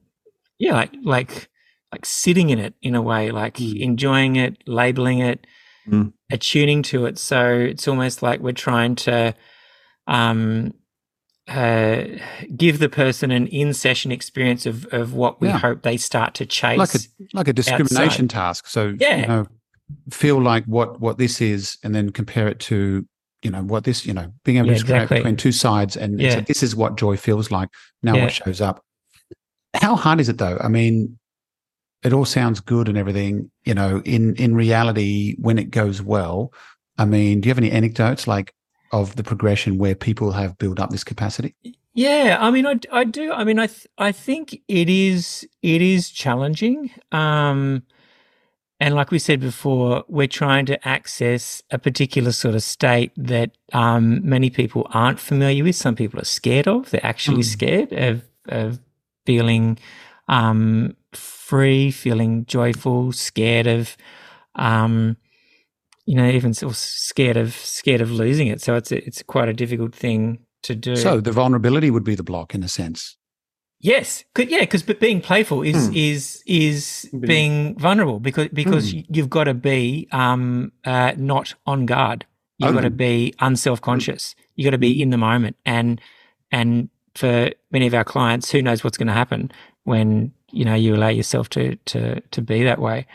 [0.60, 1.50] yeah, like like
[1.92, 3.82] like sitting in it in a way, like Mm.
[3.82, 5.48] enjoying it, labeling it,
[5.90, 6.14] Mm.
[6.32, 7.18] attuning to it.
[7.20, 9.36] So it's almost like we're trying to,
[10.08, 10.74] um,
[11.48, 12.06] uh,
[12.58, 15.60] give the person an in session experience of of what we Yeah.
[15.60, 16.78] hope they start to chase.
[16.80, 17.00] Like a
[17.34, 18.68] like a discrimination task.
[18.68, 19.18] So Yeah.
[19.22, 19.46] you know,
[20.12, 23.06] feel like what what this is, and then compare it to
[23.44, 25.18] you know what this you know being able Yeah, to discriminate exactly.
[25.20, 26.40] between two sides, and, Yeah.
[26.40, 27.70] this is what joy feels like.
[28.02, 28.24] Now Yeah.
[28.24, 28.82] what shows up?
[29.76, 30.58] How hard is it though?
[30.60, 31.20] I mean,
[32.06, 33.52] it all sounds good and everything.
[33.66, 36.54] You know, in in reality, when it goes well,
[36.98, 38.54] I mean, do you have any anecdotes like?
[38.92, 41.54] of the progression where people have built up this capacity?
[41.96, 43.34] Yeah, I mean, I, I do.
[43.34, 46.92] I mean, I th- I think it is it is challenging.
[47.12, 47.84] Um,
[48.80, 53.58] and like we said before, we're trying to access a particular sort of state that
[53.74, 55.76] um, many people aren't familiar with.
[55.76, 56.92] Some people are scared of.
[56.92, 57.52] They're actually Mm.
[57.58, 58.80] scared of of
[59.26, 59.78] feeling
[60.28, 60.96] um,
[61.50, 63.96] free, feeling joyful, scared of,
[64.56, 65.16] um,
[66.06, 68.62] you know, even scared of scared of losing it.
[68.62, 70.96] So it's a, it's quite a difficult thing to do.
[70.96, 73.18] So the vulnerability would be the block in a sense.
[73.82, 75.94] Yes, 'Cause- yeah, because but being playful is Hmm.
[75.94, 78.98] is is being vulnerable because because Hmm.
[78.98, 82.26] y- you've got to be um uh, not on guard.
[82.58, 84.34] You've got to be unself conscious.
[84.56, 86.02] You've got to be in the moment, and
[86.52, 89.52] and for many of our clients, who knows what's going to happen
[89.84, 93.06] when you know you allow yourself to to to be that way.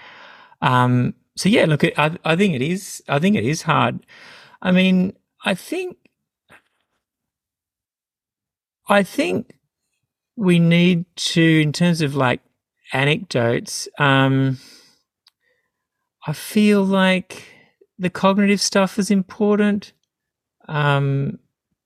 [0.63, 3.03] Um, so yeah, look, I I think it is.
[3.09, 4.07] I think it is hard.
[4.63, 5.97] I mean, I think
[8.89, 9.55] I think
[10.37, 12.41] we need to, in terms of like
[12.93, 14.59] anecdotes, um,
[16.27, 17.45] I feel like
[17.99, 19.93] the cognitive stuff is important.
[20.69, 21.39] Um,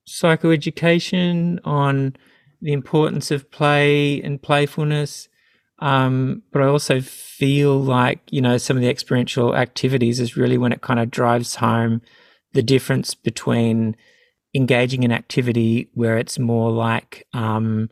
[0.07, 2.15] psychoeducation on
[2.61, 5.27] the importance of play and playfulness.
[5.79, 10.57] Um, but I also feel like, you know, some of the experiential activities is really
[10.57, 12.01] when it kind of drives home
[12.53, 13.95] the difference between
[14.53, 17.89] engaging in activity where it's more like, um,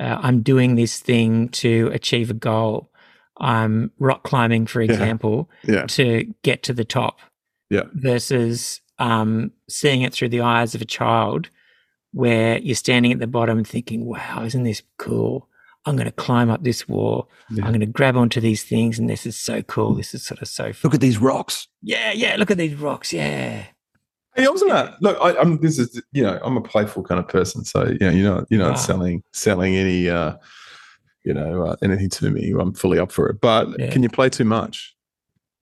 [0.00, 2.90] uh, I'm doing this thing to achieve a goal.
[3.38, 5.84] I'm rock climbing, for example, Yeah.
[5.88, 7.18] to get to the top.
[7.68, 7.84] Yeah.
[7.92, 11.50] Versus um, seeing it through the eyes of a child
[12.12, 15.48] where you're standing at the bottom thinking, wow, isn't this cool?
[15.84, 17.28] I'm going to climb up this wall.
[17.50, 17.64] Yeah.
[17.64, 19.94] I'm going to grab onto these things, and this is so cool.
[19.94, 20.80] This is sort of so fun.
[20.84, 21.66] Look at these rocks.
[21.82, 22.36] Yeah, yeah.
[22.36, 23.12] Look at these rocks.
[23.12, 23.64] Yeah.
[24.34, 25.02] Hey, I wasn't that?
[25.02, 25.58] Look, I, I'm.
[25.60, 28.46] This is you know, I'm a playful kind of person, so you know, you're not
[28.50, 28.76] you're not Wow.
[28.76, 30.36] selling selling any uh,
[31.24, 32.52] you know, uh, anything to me.
[32.58, 33.40] I'm fully up for it.
[33.40, 33.90] But Yeah.
[33.90, 34.94] can you play too much?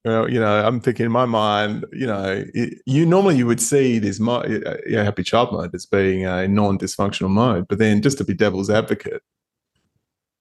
[0.04, 3.60] Well, you know, I'm thinking in my mind, you know, it, you normally you would
[3.60, 8.00] see this mo- uh, yeah, happy child mode as being a non-dysfunctional mode, but then
[8.00, 9.22] just to be devil's advocate,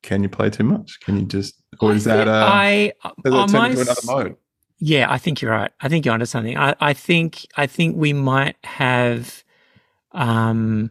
[0.01, 0.99] can you play too much?
[1.01, 4.35] Can you just, or is that uh, I, does that turn into another mode?
[4.79, 5.71] Yeah, I think you're right.
[5.81, 6.57] I think you're onto something.
[6.57, 9.43] I, I think I think we might have
[10.13, 10.89] um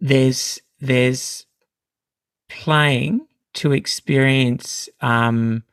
[0.00, 1.46] there's there's
[2.48, 5.64] playing to experience um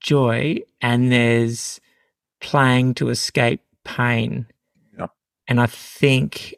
[0.00, 1.80] joy and there's
[2.40, 4.46] playing to escape pain.
[4.98, 5.06] Yeah.
[5.48, 6.54] And I think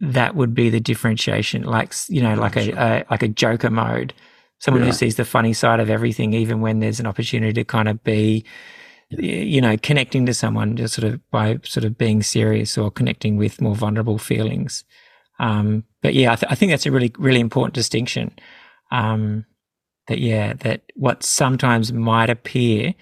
[0.00, 2.74] that would be the differentiation like you know like a, Sure.
[2.78, 4.12] a like a joker mode
[4.60, 4.90] someone Yeah.
[4.90, 8.02] who sees the funny side of everything even when there's an opportunity to kind of
[8.04, 8.44] be
[9.10, 13.36] you know connecting to someone just sort of by sort of being serious or connecting
[13.36, 14.84] with more vulnerable feelings
[15.40, 18.32] um but yeah i, th- I think that's a really really important distinction
[18.92, 19.44] um
[20.08, 22.94] that yeah that what sometimes might appear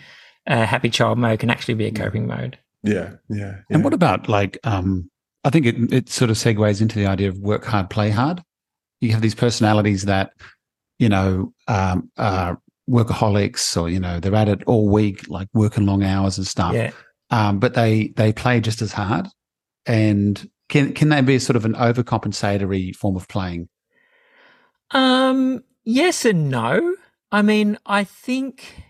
[0.46, 3.56] a happy child mode can actually be a coping mode Yeah, yeah.
[3.70, 5.10] And what about like um
[5.46, 8.42] I think it it sort of segues into the idea of work hard, play hard.
[9.00, 10.32] You have these personalities that,
[10.98, 15.86] you know, um are workaholics or, you know, they're at it all week, like working
[15.86, 16.74] long hours and stuff.
[16.74, 16.90] yeah
[17.30, 19.28] Um, but they they play just as hard.
[19.86, 23.68] And can can they be sort of an overcompensatory form of playing?
[24.90, 26.96] Um, yes and no.
[27.30, 28.82] I mean, I think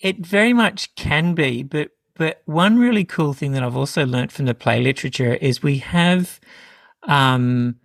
[0.00, 4.32] it very much can be, but but one really cool thing that I've also learnt
[4.32, 6.40] from the play literature is we have
[7.04, 7.76] um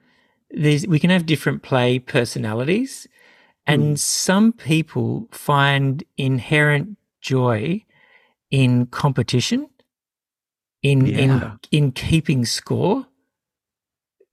[0.51, 3.07] there's we can have different play personalities.
[3.69, 7.83] And some people find inherent joy
[8.49, 9.69] in competition
[10.81, 11.17] in Yeah.
[11.17, 13.07] in in keeping score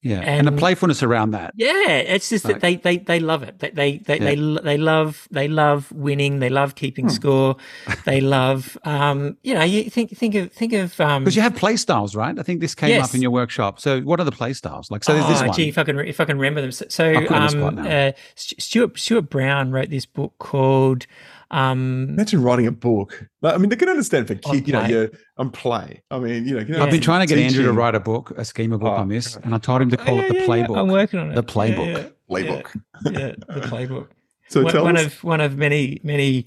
[0.05, 0.21] Yeah.
[0.21, 1.53] And, the playfulness around that.
[1.57, 3.59] yeah, it's just that they, they they love it.
[3.59, 6.41] They they they, they they love they love winning.
[6.41, 7.11] They love keeping Hmm.
[7.11, 7.57] score.
[8.05, 11.57] They love um you know you think think of think of um Because you have
[11.57, 12.39] play styles, right?
[12.39, 13.09] I think this came Yes.
[13.09, 13.81] up in your workshop.
[13.81, 14.91] So what are the play styles?
[14.91, 15.57] Like so there's this oh, one.
[15.57, 16.73] gee, if I can if I can remember them.
[16.73, 20.35] So, so I'll put it on the um, uh, Stuart Stuart Brown wrote this book
[20.39, 21.07] called
[21.51, 23.27] um Imagine writing a book.
[23.43, 24.91] Like, I mean, they can understand for kids, you know, play.
[25.03, 26.03] yeah, on play.
[26.11, 28.01] I mean, you know, you know, I've been trying to get Andrew to write a
[28.01, 30.29] book, a schema book Oh, on this, and I told him to call yeah, it
[30.29, 30.79] the yeah, yeah, playbook.
[30.79, 31.35] I'm working on it.
[31.35, 31.87] The playbook.
[31.97, 32.75] yeah, playbook.
[33.05, 34.09] Yeah, yeah, the playbook.
[34.49, 35.07] So one, tell one us.
[35.07, 36.47] of one of many many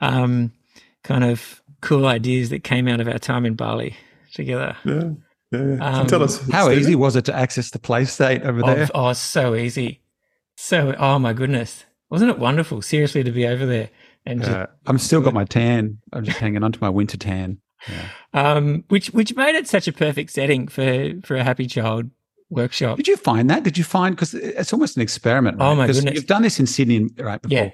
[0.00, 0.52] um,
[1.04, 3.96] kind of cool ideas that came out of our time in Bali
[4.34, 4.76] together.
[4.84, 4.94] yeah,
[5.52, 5.76] yeah, yeah.
[5.94, 6.38] So Um, tell us.
[6.50, 6.80] How Stephen.
[6.80, 8.88] easy was it to access the play state over Oh, there?
[8.94, 10.00] oh, so easy,
[10.56, 12.82] so oh my goodness, wasn't it wonderful?
[12.82, 13.88] Seriously, to be over there
[14.28, 15.98] and just, Uh, I'm still got my tan.
[16.12, 17.58] I'm just hanging on to my winter tan.
[17.88, 18.08] Yeah.
[18.34, 22.10] um, which which made it such a perfect setting for for a happy child
[22.50, 22.96] workshop.
[22.96, 23.62] Did you find that?
[23.62, 25.58] Did you find because it's almost an experiment?
[25.58, 25.66] Right?
[25.66, 26.14] Oh, my goodness.
[26.14, 27.40] You've done this in Sydney, right?
[27.40, 27.56] Before.
[27.56, 27.70] Yeah.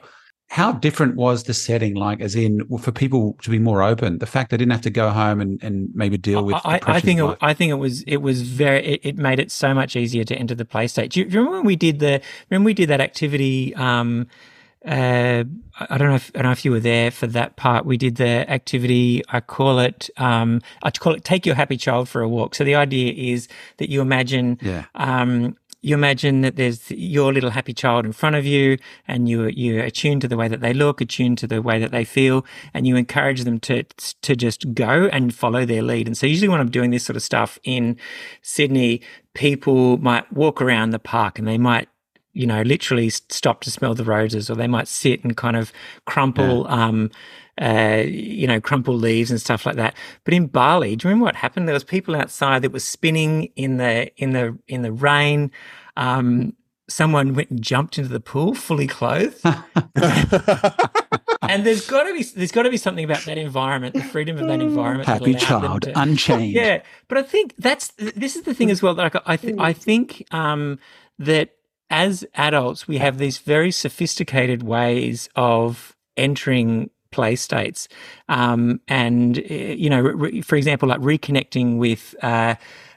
[0.48, 1.94] How different was the setting?
[1.94, 4.82] Like, as in, well, for people to be more open, the fact they didn't have
[4.82, 6.54] to go home and, and maybe deal with.
[6.62, 7.38] the I, I think it.
[7.40, 10.36] I think it was it was very it, it made it so much easier to
[10.36, 11.12] enter the play state.
[11.12, 13.74] Do you, do you remember when we did the remember we did that activity?
[13.74, 14.26] Um,
[14.86, 15.44] uh,
[15.78, 17.86] I don't know if I don't know if you were there for that part.
[17.86, 19.22] We did the activity.
[19.28, 22.54] I call it um, I call it take your happy child for a walk.
[22.54, 24.84] So the idea is that you imagine yeah.
[24.94, 29.48] um, you imagine that there's your little happy child in front of you, and you,
[29.48, 32.44] you're attuned to the way that they look, attuned to the way that they feel,
[32.72, 33.82] and you encourage them to
[34.22, 36.06] to just go and follow their lead.
[36.06, 37.98] And so, usually, when I'm doing this sort of stuff in
[38.40, 39.02] Sydney,
[39.34, 41.88] people might walk around the park and they might
[42.34, 45.72] you know, literally stop to smell the roses, or they might sit and kind of
[46.04, 47.10] crumple, um,
[47.62, 49.94] uh, you know, crumple leaves and stuff like that.
[50.24, 51.68] But in Bali, do you remember what happened?
[51.68, 55.50] There was people outside that were spinning in the in the in the rain.
[55.96, 56.54] Um,
[56.88, 59.40] someone went and jumped into the pool fully clothed.
[61.48, 64.38] and there's got to be there's got to be something about that environment, the freedom
[64.38, 65.06] of that environment.
[65.06, 66.52] that Happy child, to- unchained.
[66.52, 68.94] yeah, but I think that's this is the thing as well.
[68.94, 70.78] Like I, th- I think um,
[71.18, 71.50] that
[71.90, 77.88] as adults we have these very sophisticated ways of entering play states,
[78.28, 82.14] um, and uh, you know, re- for example, like reconnecting with.
[82.22, 82.54] Uh,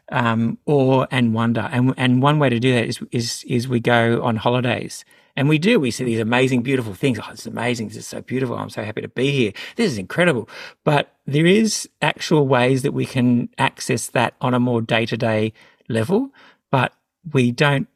[0.09, 3.81] um, awe and wonder, and and one way to do that is is is we
[3.81, 5.03] go on holidays,
[5.35, 5.79] and we do.
[5.79, 7.19] We see these amazing, beautiful things.
[7.21, 7.89] Oh, is amazing.
[7.89, 8.57] This is so beautiful.
[8.57, 9.51] I'm so happy to be here.
[9.75, 10.49] This is incredible.
[10.83, 15.17] But there is actual ways that we can access that on a more day to
[15.17, 15.53] day
[15.89, 16.29] level,
[16.71, 16.93] but
[17.33, 17.87] we don't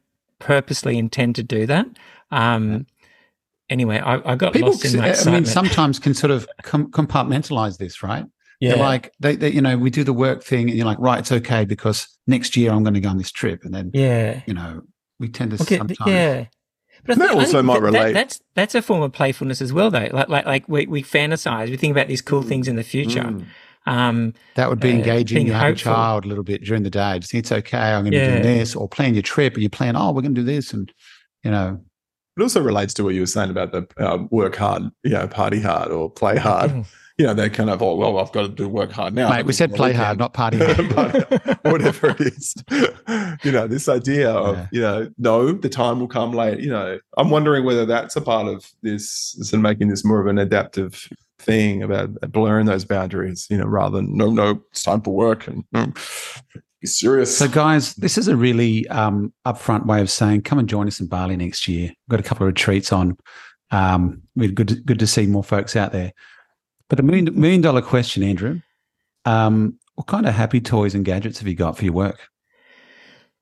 [0.41, 1.85] purposely intend to do that.
[2.31, 2.85] Um,
[3.69, 6.91] anyway, I, I got People, lost in my I mean, sometimes can sort of com-
[6.91, 8.25] compartmentalize this, right?
[8.59, 8.71] yeah.
[8.75, 11.19] They're like, they, they, you know, we do the work thing, and you're like, right,
[11.19, 14.41] it's okay because next year I'm going to go on this trip, and then, yeah.
[14.45, 14.81] you know,
[15.19, 16.09] we tend to Okay, sometimes.
[16.11, 16.45] yeah.
[17.05, 19.11] But I That think- I also might that- that- relate- that's that's a form of
[19.11, 20.07] playfulness as well, though.
[20.11, 23.23] Like like like we, we fantasize, we think about these cool things in the future.
[23.23, 23.45] Mm.
[23.87, 25.93] Um, That would be Uh, engaging being your happy hopeful.
[25.93, 27.19] child a little bit during the day.
[27.19, 27.77] Just it's okay.
[27.77, 28.41] I'm going to be Yeah.
[28.41, 30.71] doing this, or plan your trip, and you plan, oh, we're going to do this,
[30.73, 30.91] and
[31.43, 31.79] you know,
[32.37, 35.27] It also relates to what you were saying about the uh, work hard, you know,
[35.27, 36.71] party hard or play hard.
[36.71, 36.85] Mm.
[37.17, 39.29] You know, they kind of, oh, well, I've got to do work hard now.
[39.29, 40.89] mate, we said play hard, not party hard.
[40.95, 42.55] But whatever it is,
[43.43, 44.67] you know, this idea of, Yeah.
[44.71, 46.59] you know, no, the time will come late.
[46.61, 50.21] You know, I'm wondering whether that's a part of this, this and making this more
[50.21, 51.09] of an adaptive
[51.41, 55.47] thing about blurring those boundaries, you know, rather than no, no, it's time for work
[55.47, 57.37] and mm, be serious.
[57.37, 60.99] So, guys, this is a really um, upfront way of saying, come and join us
[60.99, 61.87] in Bali next year.
[61.89, 63.17] We've got a couple of retreats on.
[63.71, 66.11] Um, we're good, to, good to see more folks out there.
[66.89, 68.59] But the million, million dollar question, Andrew,
[69.25, 72.27] um, what kind of happy toys and gadgets have you got for your work?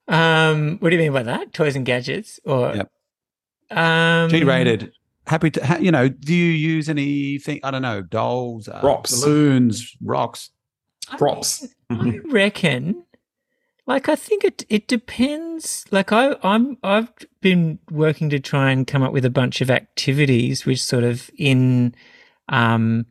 [0.08, 1.54] um, what do you mean by that?
[1.54, 2.92] Toys and gadgets, or Yep.
[3.78, 4.92] um, G rated.
[5.30, 7.60] Happy to, ha, you know, do you use anything?
[7.64, 9.22] I don't know, dolls, uh, Props.
[9.22, 10.50] balloons, rocks.
[11.12, 11.68] I props.
[11.92, 13.04] I reckon,
[13.86, 15.86] like, I think it it depends.
[15.92, 17.12] Like, I I'm I've
[17.42, 21.30] been working to try and come up with a bunch of activities which sort of
[21.38, 21.94] in
[22.50, 23.06] um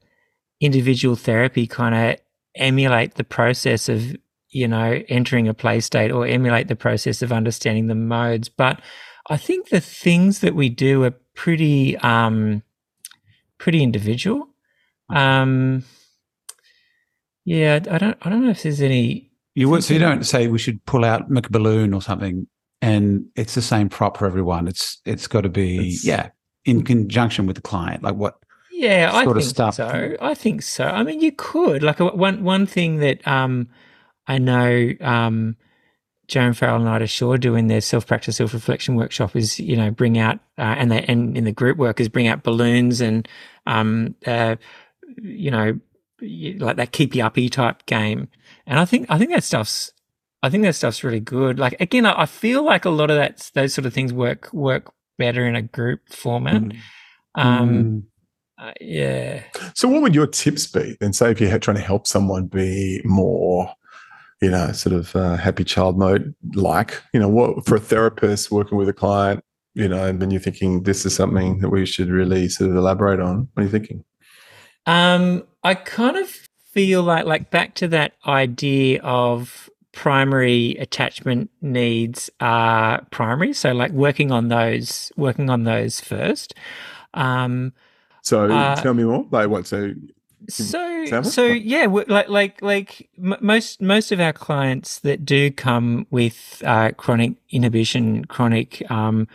[0.60, 2.20] individual therapy kind of
[2.56, 4.16] emulate the process of
[4.50, 8.48] you know entering a play state or emulate the process of understanding the modes.
[8.48, 8.80] But
[9.30, 12.62] I think the things that we do are pretty um
[13.58, 14.48] pretty individual.
[15.08, 15.84] Um
[17.44, 20.48] yeah, I don't I don't know if there's any You would, so you don't say
[20.48, 22.46] we should pull out make a balloon or something,
[22.82, 24.66] and it's the same prop for everyone.
[24.66, 26.30] It's it's got to be It's- yeah
[26.64, 28.02] in conjunction with the client.
[28.02, 28.34] Like what?
[28.72, 29.74] Yeah, I sort of think stuff.
[29.76, 30.16] so.
[30.20, 30.84] I think so.
[30.84, 33.68] I mean, you could like uh, one one thing that um,
[34.26, 35.56] I know um,
[36.28, 39.76] Joan Farrell and Ida Shaw do in their self practice self reflection workshop is you
[39.76, 43.00] know bring out uh, and they and in the group work is bring out balloons
[43.00, 43.26] and
[43.66, 44.56] um, uh,
[45.22, 45.78] you know
[46.20, 48.28] like that keep you uppy type game.
[48.66, 49.92] And I think I think that stuff's
[50.42, 51.58] I think that stuff's really good.
[51.58, 54.52] Like again, I, I feel like a lot of that those sort of things work
[54.52, 56.62] work better in a group format.
[56.62, 56.76] Mm.
[57.34, 58.02] Um, Mm.
[58.58, 59.42] uh, yeah.
[59.74, 60.96] So, what would your tips be?
[61.00, 61.12] then?
[61.12, 63.72] say if you're trying to help someone be more,
[64.40, 68.50] you know, sort of uh, happy child mode, like, you know, what for a therapist
[68.50, 69.42] working with a client,
[69.74, 72.76] you know, and then you're thinking this is something that we should really sort of
[72.76, 73.48] elaborate on.
[73.54, 74.04] What are you thinking?
[74.86, 76.28] Um, I kind of
[76.72, 83.52] feel like like back to that idea of primary attachment needs are primary.
[83.52, 86.54] So like working on those, working on those first.
[87.14, 87.72] Um,
[88.22, 89.26] So, Uh, tell me more.
[89.30, 89.66] Like, what?
[89.66, 89.94] So,
[90.48, 96.62] So, so yeah, like like like most most of our clients that do come with
[96.64, 99.28] uh, chronic inhibition, chronic um,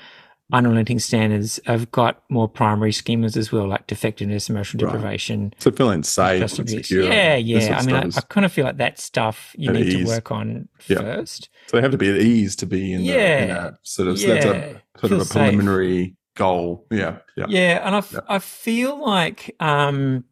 [0.52, 4.94] unrelenting standards, have got more primary schemas as well, like defectiveness, emotional Right.
[4.94, 7.04] deprivation, So feeling safe secure.
[7.04, 7.78] Yeah, yeah.
[7.80, 9.96] I mean, I, I kind of feel like that stuff you need ease.
[10.06, 10.98] to work on Yeah.
[11.00, 11.50] first.
[11.68, 13.46] so they have to be at ease to be in, the, in Yeah.
[13.48, 14.20] that sort of.
[14.20, 14.52] So that's Yeah.
[14.52, 15.32] a sort of Feel a safe.
[15.34, 16.86] preliminary goal.
[16.92, 17.46] Yeah, yeah.
[17.50, 18.20] Yeah, and I, f- Yeah.
[18.28, 20.24] I feel like um,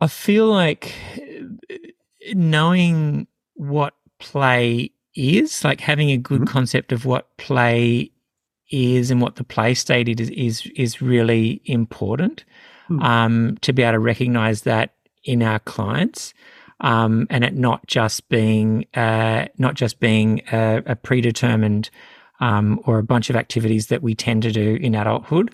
[0.00, 0.94] I feel like
[2.34, 6.46] knowing what play is, like having a good Mhm.
[6.46, 8.10] concept of what play
[8.70, 12.44] is and what the play state is is is really important
[12.88, 13.02] Hmm.
[13.02, 14.94] um, to be able to recognize that
[15.24, 16.34] in our clients.
[16.80, 21.90] Um, and it not just being uh, not just being a, a predetermined
[22.40, 25.52] um, or a bunch of activities that we tend to do in adulthood.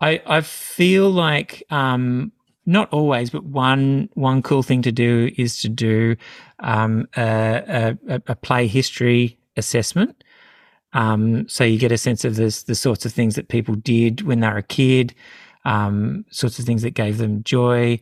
[0.00, 2.32] I, I feel like um,
[2.66, 6.16] not always, but one one cool thing to do is to do
[6.60, 10.24] um, a, a, a play history assessment.
[10.92, 14.22] Um, so you get a sense of this, the sorts of things that people did
[14.22, 15.14] when they were a kid,
[15.64, 17.98] um, sorts of things that gave them joy,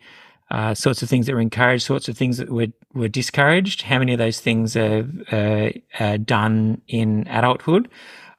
[0.50, 3.82] uh, sorts of things that were encouraged, sorts of things that were were discouraged.
[3.82, 7.88] How many of those things are, uh, are done in adulthood?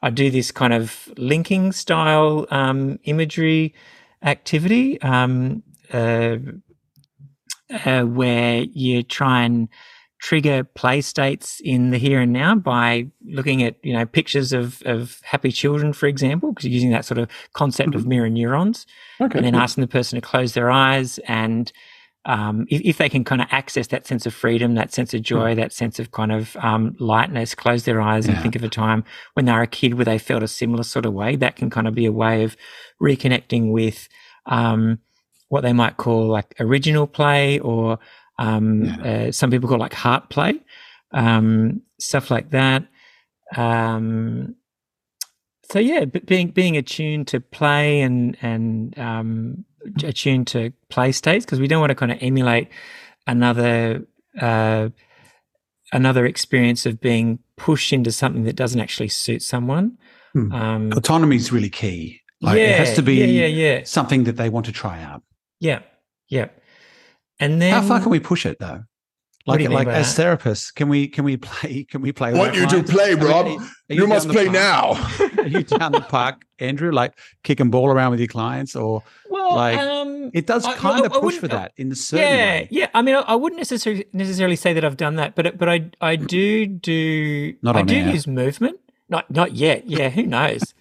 [0.04, 3.74] I do this kind of linking style um, imagery
[4.22, 5.64] activity um,
[5.94, 6.38] uh,
[7.86, 9.68] uh, where you try and
[10.20, 14.82] trigger play states in the here and now by looking at you know pictures of
[14.86, 18.86] of happy children, for example, because you're using that sort of concept of mirror neurons
[19.20, 19.38] Okay.
[19.38, 19.62] and then cool.
[19.62, 21.72] asking the person to close their eyes and
[22.26, 25.22] um, if, if they can kind of access that sense of freedom, that sense of
[25.24, 28.70] joy, that sense of kind of um, lightness, close their eyes and think of a
[28.70, 31.36] time when they were a kid where they felt a similar sort of way.
[31.36, 32.56] That can kind of be a way of
[33.02, 34.08] reconnecting with
[34.46, 35.00] um,
[35.54, 38.00] what they might call like original play or
[38.40, 40.60] um, uh, some people call like heart play,
[41.14, 42.88] um, stuff like that.
[43.56, 44.56] Um,
[45.72, 49.66] so yeah, but being being attuned to play and and um,
[50.04, 52.70] attuned to play states because we don't want to kind of emulate
[53.28, 54.08] another
[54.42, 54.90] uh,
[55.92, 60.00] another experience of being pushed into something that doesn't actually suit someone.
[60.34, 60.52] Hmm.
[60.52, 62.22] Um, Autonomy is really key.
[62.42, 65.00] Like yeah, it has to be yeah, yeah, yeah, something that they want to try
[65.04, 65.22] out.
[65.64, 65.80] Yeah,
[66.30, 66.48] yeah.
[67.40, 68.84] And then How far can we push it though?
[69.46, 70.40] Like, do you mean like as that?
[70.40, 71.84] therapists, can we can we play?
[71.92, 72.32] Can we play?
[72.32, 72.92] with Want our you to clients?
[72.94, 73.46] play, I mean, Rob.
[73.48, 74.84] are are You must play park- now.
[75.44, 76.92] are you down the park, Andrew?
[76.94, 77.12] Like
[77.44, 81.06] kicking ball around with your clients, or Well, like, um, it does I- kind I-
[81.08, 82.68] of I push for that in the certain yeah, way.
[82.72, 82.90] yeah.
[82.94, 85.92] I mean, I, I wouldn't necessarily necessarily say that I've done that, but but I
[86.00, 88.12] I do do Not I do air.
[88.16, 88.80] use movement.
[89.10, 89.90] Not not yet.
[89.90, 90.74] Yeah, who knows?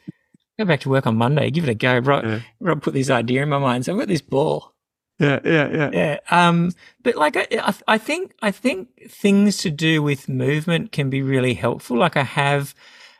[0.58, 1.50] Go back to work on Monday.
[1.50, 1.98] Give it a go.
[1.98, 2.40] Rob, Yeah.
[2.60, 3.84] Rob put this idea in my mind.
[3.84, 4.74] So I've got this ball.
[5.18, 5.90] Yeah, yeah, yeah.
[5.92, 6.18] Yeah.
[6.30, 6.72] Um.
[7.02, 11.22] But like, I, I I think I think things to do with movement can be
[11.22, 11.96] really helpful.
[11.98, 12.74] Like I have,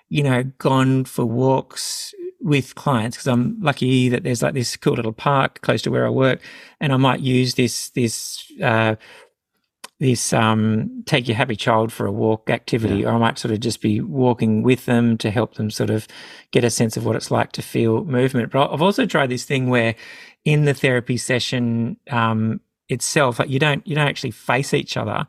[0.09, 4.95] you know, gone for walks with clients because I'm lucky that there's like this cool
[4.95, 6.41] little park close to where I work,
[6.80, 8.97] and I might use this this uh,
[10.03, 13.61] this um, take your happy child for a walk activity, or I might sort of
[13.61, 16.09] just be walking with them to help them sort of
[16.50, 18.50] get a sense of what it's like to feel movement.
[18.50, 19.94] But I've also tried this thing where
[20.44, 25.24] in the therapy session um, itself, like you don't you don't actually face each other,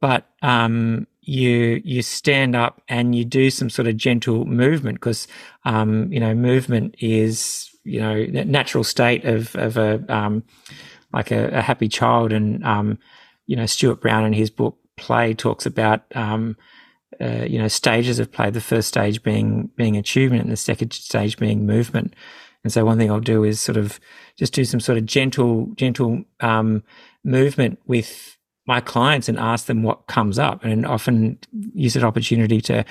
[0.00, 5.28] but um, you you stand up and you do some sort of gentle movement because
[5.66, 10.42] um, you know movement is you know natural state of of a um,
[11.12, 12.98] like a, a happy child and um,
[13.46, 16.56] you know Stuart Brown in his book Play talks about um,
[17.20, 18.50] uh, you know stages of play.
[18.50, 22.14] The first stage being being attunement, and the second stage being movement.
[22.62, 24.00] And so one thing I'll do is sort of
[24.38, 26.82] just do some sort of gentle gentle um,
[27.24, 31.38] movement with my clients and ask them what comes up, and often
[31.74, 32.84] use that opportunity to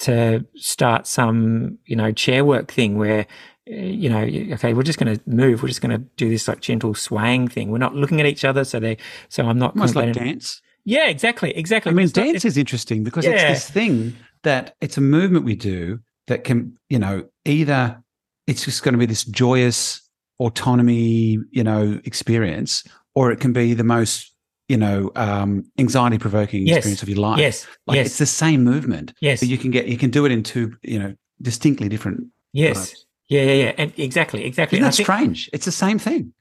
[0.00, 3.26] to start some you know chair work thing where
[3.66, 4.20] you know
[4.54, 7.46] okay we're just going to move we're just going to do this like gentle swaying
[7.46, 8.96] thing we're not looking at each other so they
[9.28, 10.60] so i'm not Almost like dance.
[10.84, 14.74] yeah exactly exactly I mean, It's not- dance is interesting because it's this thing that
[14.80, 18.02] it's a movement we do that can, you know, either
[18.48, 20.00] it's just going to be this joyous
[20.40, 22.84] autonomy, you know, experience,
[23.14, 24.32] or it can be the most,
[24.68, 26.78] you know, um, anxiety provoking Yes.
[26.78, 27.38] experience of your life.
[27.38, 30.24] yes Like yes it's the same movement, yes but you can get you can do
[30.26, 32.24] it in two, you know, distinctly different.
[32.52, 33.06] yes types.
[33.32, 35.50] Yeah yeah yeah and exactly exactly Isn't that think- strange?
[35.52, 36.32] It's the same thing.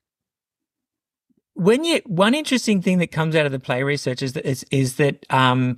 [1.53, 4.65] when you one interesting thing that comes out of the play research is that is,
[4.71, 5.77] is that um,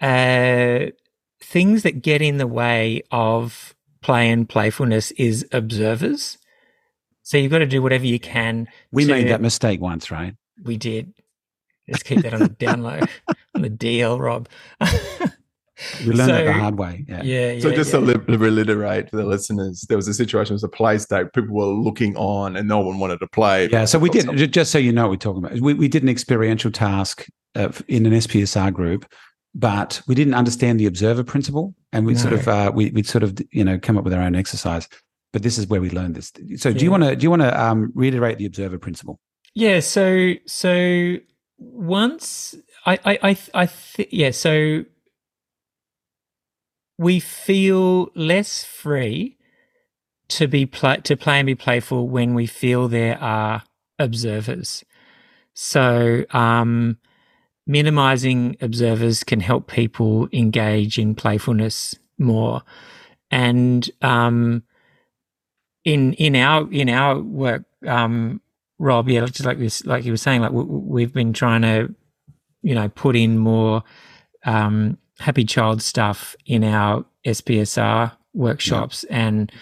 [0.00, 0.86] uh,
[1.40, 6.38] things that get in the way of play and playfulness is observers.
[7.22, 8.66] So you've got to do whatever you can.
[8.90, 10.34] We to- made that mistake once, right?
[10.64, 11.14] We did.
[11.88, 13.00] Let's keep that on the down low,
[13.54, 14.48] on the DL, Rob.
[16.00, 17.04] We learned so, that the hard way.
[17.08, 17.22] Yeah.
[17.22, 17.60] Yeah.
[17.60, 18.00] So yeah, just yeah.
[18.00, 21.32] to reiterate for the listeners, there was a situation, it was a play state.
[21.32, 23.68] People were looking on and no one wanted to play.
[23.68, 23.84] Yeah.
[23.84, 24.50] So we did, something.
[24.50, 27.72] just so you know what we're talking about, we, we did an experiential task uh,
[27.88, 29.06] in an SPSR group,
[29.54, 31.74] but we didn't understand the observer principle.
[31.92, 32.18] And we no.
[32.18, 34.88] sort of, uh, we, we'd sort of, you know, come up with our own exercise.
[35.32, 36.32] But this is where we learned this.
[36.56, 36.76] So yeah.
[36.76, 39.18] do you want to, do you want to um, reiterate the observer principle?
[39.54, 39.80] Yeah.
[39.80, 41.16] So, so
[41.58, 42.54] once
[42.86, 44.30] I, I, I, I th- yeah.
[44.30, 44.84] So
[46.98, 49.36] we feel less free
[50.28, 53.62] to be play, to play and be playful when we feel there are
[53.98, 54.84] observers.
[55.54, 56.98] So, um,
[57.66, 62.62] minimizing observers can help people engage in playfulness more.
[63.30, 64.62] And um,
[65.84, 68.40] in in our in our work, um,
[68.78, 71.94] Rob, yeah, just like this, like you were saying, like we, have been trying to,
[72.62, 73.82] you know, put in more
[74.44, 79.04] um, happy child stuff in our SPSR workshops.
[79.08, 79.26] Yeah.
[79.26, 79.52] And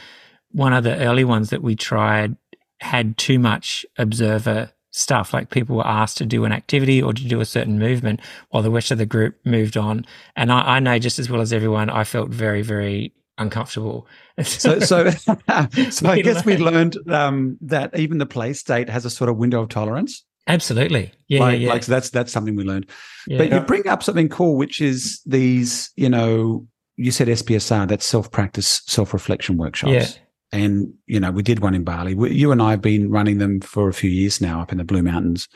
[0.53, 2.37] one of the early ones that we tried
[2.81, 5.33] had too much observer stuff.
[5.33, 8.63] Like people were asked to do an activity or to do a certain movement while
[8.63, 10.05] the rest of the group moved on.
[10.35, 14.07] And I, I know just as well as everyone, I felt very, very uncomfortable.
[14.43, 15.11] so, so,
[15.91, 19.37] so I guess we learned um, that even the play state has a sort of
[19.37, 20.25] window of tolerance.
[20.51, 21.13] Absolutely.
[21.29, 21.41] Yeah.
[21.41, 21.69] Like, yeah.
[21.69, 22.87] like so that's that's something we learned.
[23.27, 23.39] Yeah.
[23.39, 28.07] But you bring up something cool, which is these, you know, you said SPSR, that's
[28.07, 29.93] self practice, self reflection workshops.
[29.93, 30.09] Yeah.
[30.53, 32.15] And, you know, we did one in Bali.
[32.15, 34.79] We, you and I have been running them for a few years now up in
[34.79, 35.49] the Blue Mountains.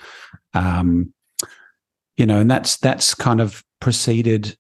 [0.55, 1.13] Um,
[2.17, 4.57] you know, and that's that's kind of preceded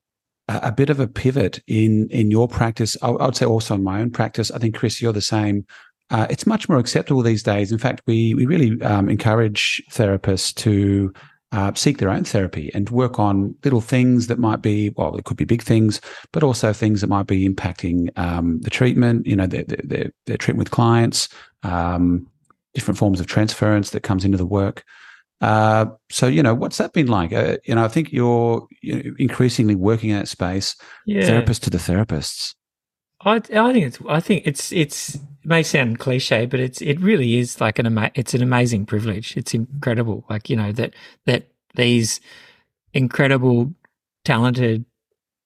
[0.48, 2.96] a, a bit of a pivot in in your practice.
[3.00, 4.50] I, I would say also in my own practice.
[4.50, 5.66] I think Chris, you're the same
[6.14, 7.72] uh, it's much more acceptable these days.
[7.72, 11.12] In fact, we we really um, encourage therapists to
[11.50, 15.24] uh, seek their own therapy and work on little things that might be well, it
[15.24, 16.00] could be big things,
[16.30, 19.26] but also things that might be impacting um, the treatment.
[19.26, 21.28] You know, their, their, their treatment with clients,
[21.64, 22.28] um,
[22.74, 24.84] different forms of transference that comes into the work.
[25.40, 27.32] Uh, so you know, what's that been like?
[27.32, 31.26] Uh, you know, I think you're you know, increasingly working in that space, yeah.
[31.26, 32.54] therapist to the therapists.
[33.22, 36.98] I, I think it's I think it's it's it may sound cliche, but it's it
[37.00, 39.36] really is like an ama- it's an amazing privilege.
[39.36, 40.94] It's incredible, like you know that
[41.26, 42.20] that these
[42.94, 43.74] incredible,
[44.24, 44.86] talented,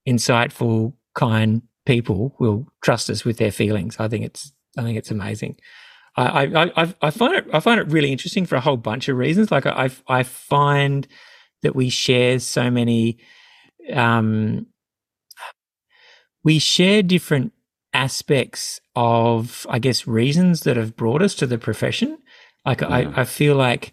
[0.08, 3.96] insightful, kind people will trust us with their feelings.
[3.98, 5.56] I think it's I think it's amazing.
[6.16, 6.46] I
[6.76, 9.50] I I, find it I find it really interesting for a whole bunch of reasons.
[9.50, 11.08] Like I I find
[11.62, 13.18] that we share so many
[13.92, 14.66] um
[16.44, 17.52] we share different
[17.92, 22.18] aspects of, I guess, reasons that have brought us to the profession.
[22.64, 23.92] Like I, I feel like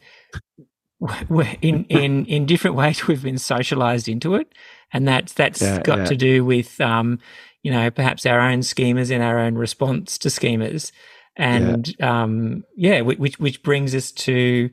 [1.30, 4.54] we're in in in different ways we've been socialized into it,
[4.92, 6.06] and that's that's yeah, got yeah.
[6.06, 7.20] to do with um,
[7.64, 10.92] you know perhaps our own schemas and our own response to schemas,
[11.36, 12.24] and yeah.
[12.24, 14.70] um, yeah, which which brings us to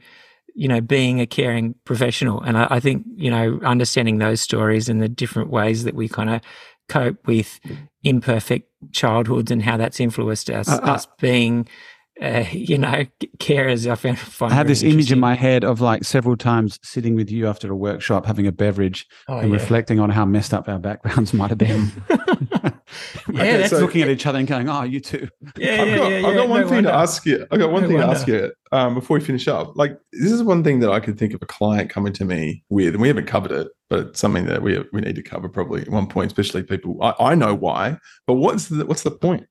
[0.55, 4.89] you know being a caring professional, and I, I think you know understanding those stories
[4.89, 6.41] and the different ways that we kind of
[6.89, 7.61] cope with
[8.03, 11.69] imperfect childhoods and how that's influenced us, uh, uh, us being,
[12.23, 13.05] uh, you know,
[13.39, 13.91] carers.
[13.91, 14.19] I found,
[14.53, 17.71] I have this image in my head of like several times sitting with you after
[17.71, 19.55] a workshop, having a beverage oh, and yeah.
[19.55, 21.91] reflecting on how messed up our backgrounds might have been.
[22.11, 22.71] yeah,
[23.29, 25.97] okay, that's so, looking at each other and going, "Oh, you too." Yeah, I've yeah,
[25.97, 26.91] got, yeah, I've got one no thing wonder.
[26.91, 27.47] to ask you.
[27.51, 28.15] I've got one No thing wonder.
[28.15, 29.77] to ask you um, before we finish up.
[29.77, 32.63] Like, this is one thing that I could think of a client coming to me
[32.69, 35.49] with, and we haven't covered it, but it's something that we we need to cover
[35.49, 36.97] probably at one point, especially people.
[37.03, 39.47] I, I know why, but what's the what's the point?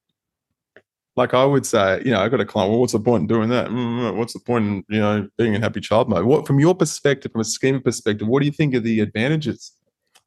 [1.17, 2.71] Like I would say, you know, I got a client.
[2.71, 3.67] Well, what's the point in doing that?
[3.67, 6.25] Mm, what's the point in you know being in happy child mode?
[6.25, 9.73] What from your perspective, from a schema perspective, what do you think are the advantages?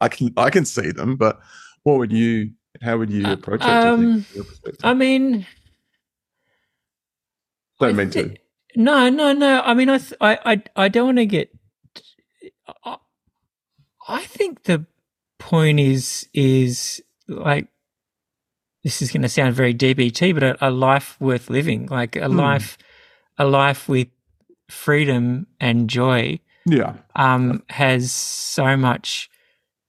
[0.01, 1.41] I can I can see them, but
[1.85, 2.51] what would you?
[2.83, 3.69] How would you approach it?
[3.69, 4.27] Um,
[4.83, 5.47] I mean,
[7.81, 8.35] don't mean to.
[8.77, 9.63] No, no, no.
[9.65, 11.51] I mean, I, th- I, I, I don't want to get.
[12.85, 12.97] I,
[14.09, 14.87] I think the
[15.39, 17.69] point is is like
[18.85, 22.29] this is going to sound very DBT, but a, a life worth living, like a
[22.29, 22.37] Hmm.
[22.37, 22.79] life,
[23.39, 24.09] a life with
[24.69, 29.31] freedom and joy, Yeah, um, has so much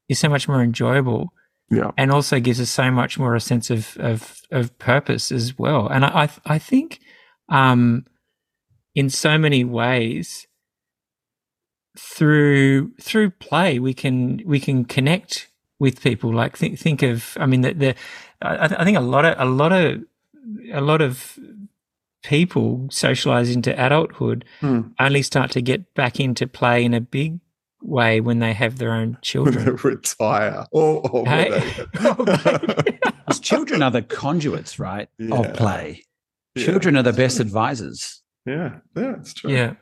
[0.07, 1.33] is so much more enjoyable
[1.71, 5.57] yeah, and also gives us so much more a sense of of, of purpose as
[5.57, 5.87] well.
[5.87, 6.99] And I I, I think
[7.49, 8.05] um,
[8.95, 10.47] in so many ways
[11.97, 16.33] through through play we can we can connect with people.
[16.33, 17.95] Like think think of I mean the, the
[18.45, 20.03] I, I think a lot of a lot of
[20.71, 21.37] a lot of
[22.23, 24.81] people socialize into adulthood Hmm.
[24.99, 27.39] only start to get back into play in a big
[27.81, 29.75] way when they have their own children.
[29.83, 30.65] retire.
[30.71, 31.49] Or, or Hey.
[31.93, 32.99] they-
[33.41, 35.35] children are the conduits, right, Yeah.
[35.35, 36.03] of play.
[36.55, 37.45] Yeah, Children are the best true.
[37.45, 38.23] advisors.
[38.45, 39.51] Yeah, yeah, it's true.
[39.51, 39.73] Yeah.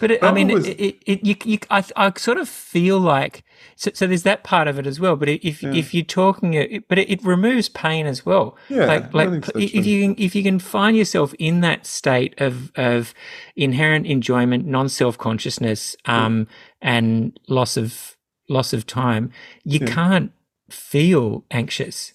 [0.00, 3.44] But it, I mean, was- it, it, you, you, I, I sort of feel like
[3.76, 4.06] so, so.
[4.06, 5.16] There's that part of it as well.
[5.16, 5.72] But if Yeah.
[5.74, 8.56] if you're talking, it, but it, it removes pain as well.
[8.68, 12.40] Yeah, like like so if you can if you can find yourself in that state
[12.40, 13.14] of of
[13.56, 16.46] inherent enjoyment, non self consciousness, um,
[16.80, 18.16] and loss of
[18.48, 19.30] loss of time,
[19.64, 19.86] you Yeah.
[19.94, 20.32] can't
[20.70, 22.12] feel anxious.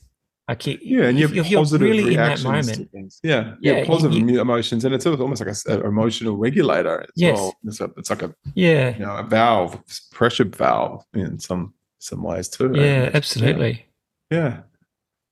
[0.47, 2.77] Like you, Yeah, and you if, have if you're positive really in that reactions moment.
[2.77, 3.19] to things.
[3.23, 7.09] Yeah, Yeah, yeah, you- positive you- emotions, and it's almost like an emotional regulator as
[7.15, 7.37] Yes.
[7.37, 7.55] well.
[7.65, 9.81] It's, a, it's like a Yeah, you know a valve,
[10.11, 12.71] pressure valve in some some ways too.
[12.75, 13.85] yeah, absolutely.
[14.29, 14.63] Yeah.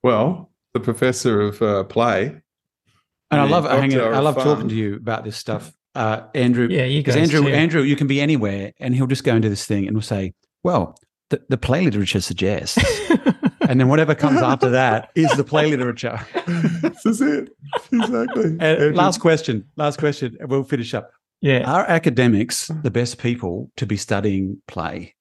[0.02, 2.40] Well, the professor of uh, play.
[3.30, 3.98] And I love hanging.
[4.00, 6.68] I of love talking to you about this stuff, uh, Andrew.
[6.70, 7.48] Yeah, you because Andrew, too.
[7.48, 10.32] Andrew, you can be anywhere, and he'll just go into this thing and will say,
[10.64, 10.98] "Well,
[11.32, 12.78] the, the play literature suggests,"
[13.68, 16.20] and then whatever comes after that is the play literature.
[16.46, 17.54] this is it.
[17.92, 18.44] Exactly.
[18.44, 19.68] And Andrew- last question.
[19.76, 20.36] Last question.
[20.40, 21.10] and We'll finish up.
[21.40, 21.68] yeah.
[21.70, 25.14] Are academics the best people to be studying play?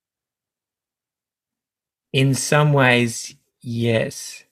[2.14, 4.44] In some ways, yes.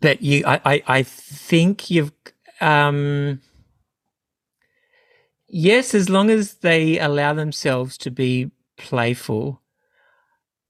[0.00, 2.12] But you, I, I, I think you've,
[2.60, 3.40] um,
[5.54, 9.60] yes, as long as they allow themselves to be playful.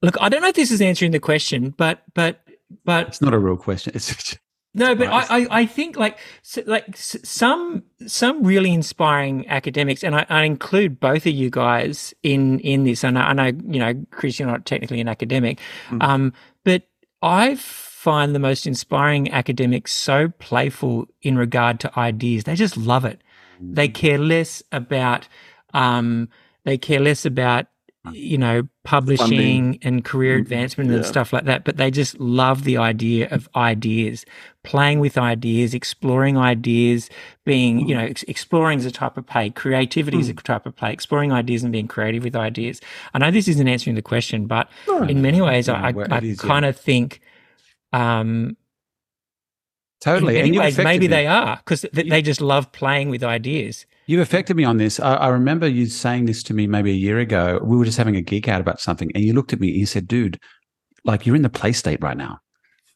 [0.02, 2.46] Look, I don't know if this is answering the question, but, but,
[2.84, 3.92] but It's not a real question.
[3.94, 4.36] It's
[4.76, 5.06] no, but.
[5.06, 6.18] I, I, I think like
[6.66, 12.58] like some some really inspiring academics, and I, I include both of you guys in
[12.58, 13.04] in this.
[13.04, 15.60] I I know, you know, Chris, you're not technically an academic,
[15.90, 16.02] Mm.
[16.02, 16.32] um,
[16.64, 16.82] but
[17.22, 22.44] I find the most inspiring academics so playful in regard to ideas.
[22.44, 23.22] They just love it.
[23.72, 25.28] They care less about,
[25.72, 26.28] um,
[26.64, 27.66] they care less about,
[28.12, 30.42] you know, publishing and career Mhm.
[30.42, 31.64] advancement and stuff like that.
[31.64, 34.26] But they just love the idea of ideas,
[34.62, 37.08] playing with ideas, exploring ideas,
[37.46, 39.48] being, you know, ex- exploring is a type of play.
[39.48, 40.92] Creativity is a type of play.
[40.92, 42.80] Exploring ideas and being creative with ideas.
[43.14, 45.02] I know this isn't answering the question, but No.
[45.04, 46.34] in many ways, No, I, I, yeah.
[46.36, 47.20] kind of think,
[47.94, 48.56] um,
[50.04, 50.34] totally.
[50.34, 51.16] in and many you ways, maybe me.
[51.16, 53.86] they are because th- they just love playing with ideas.
[54.06, 55.00] You've affected me on this.
[55.00, 57.58] I, I remember you saying this to me maybe a year ago.
[57.62, 59.78] We were just having a geek out about something, and you looked at me and
[59.78, 60.38] you said, "Dude,
[61.04, 62.40] like you're in the play state right now."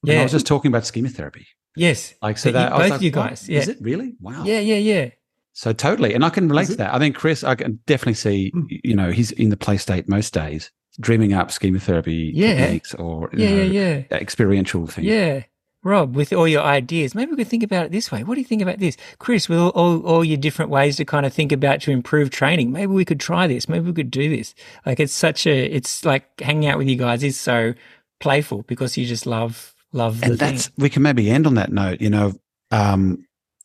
[0.06, 1.46] And I was just talking about schema therapy.
[1.76, 2.14] Yes.
[2.22, 3.60] Like so you- that I was both like, you guys, yeah.
[3.60, 4.14] Is it really?
[4.20, 4.44] Wow.
[4.44, 4.60] Yeah.
[4.60, 4.76] Yeah.
[4.76, 5.10] Yeah.
[5.54, 6.94] So totally, and I can relate to that.
[6.94, 8.50] I think Chris, I can definitely see.
[8.50, 8.62] Hmm.
[8.68, 12.54] You know, he's in the play state most days, dreaming up schema therapy Yeah.
[12.54, 13.50] techniques or you Yeah.
[13.56, 14.02] know, Yeah.
[14.10, 14.16] Yeah.
[14.18, 15.06] experiential things.
[15.06, 15.42] Yeah.
[15.88, 18.22] Rob, with all your ideas, maybe we could think about it this way.
[18.22, 18.96] What do you think about this?
[19.18, 22.30] Chris, with all, all, all your different ways to kind of think about to improve
[22.30, 23.68] training, maybe we could try this.
[23.68, 24.54] Maybe we could do this.
[24.86, 27.74] Like it's such a, it's like hanging out with you guys is so
[28.20, 30.50] playful because you just love, love the and thing.
[30.52, 32.00] that's we can maybe end on that note.
[32.00, 32.34] You know,
[32.70, 33.24] um,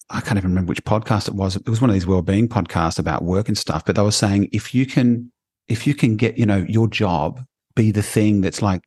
[0.09, 1.55] I can't even remember which podcast it was.
[1.55, 3.85] It was one of these well-being podcasts about work and stuff.
[3.85, 5.31] But they were saying if you can,
[5.67, 7.43] if you can get, you know, your job
[7.75, 8.83] be the thing that's like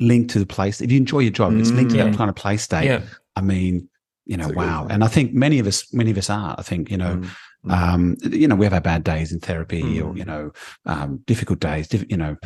[0.00, 0.80] linked to the place.
[0.80, 2.10] If you enjoy your job, it's linked to Mm.
[2.10, 2.84] that kind of play state.
[2.86, 3.02] Yeah.
[3.36, 3.88] I mean,
[4.26, 4.86] you know, That's good wow.
[4.90, 6.54] And I think many of us, many of us are.
[6.58, 7.30] I think you know, Mm.
[7.66, 7.72] Mm.
[7.72, 10.18] um, you know, we have our bad days in therapy, or Mm.
[10.18, 10.52] you know,
[10.86, 12.36] um, difficult days, diff- you know,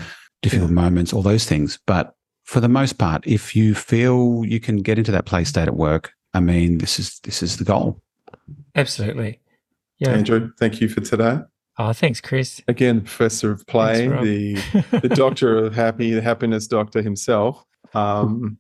[0.43, 1.79] difficult moments, all those things.
[1.87, 5.69] But for the most part, if you feel you can get into that play state
[5.69, 8.01] at work, I mean, this is this is the goal.
[8.75, 9.41] Absolutely.
[9.99, 10.11] Yeah.
[10.13, 11.41] Andrew, thank you for today.
[11.79, 12.61] Oh, thanks, Chris.
[12.69, 14.25] Again, the professor of play, Rob.
[14.25, 14.55] the
[15.03, 17.65] the doctor of happy, the happiness doctor himself.
[17.95, 18.59] Um,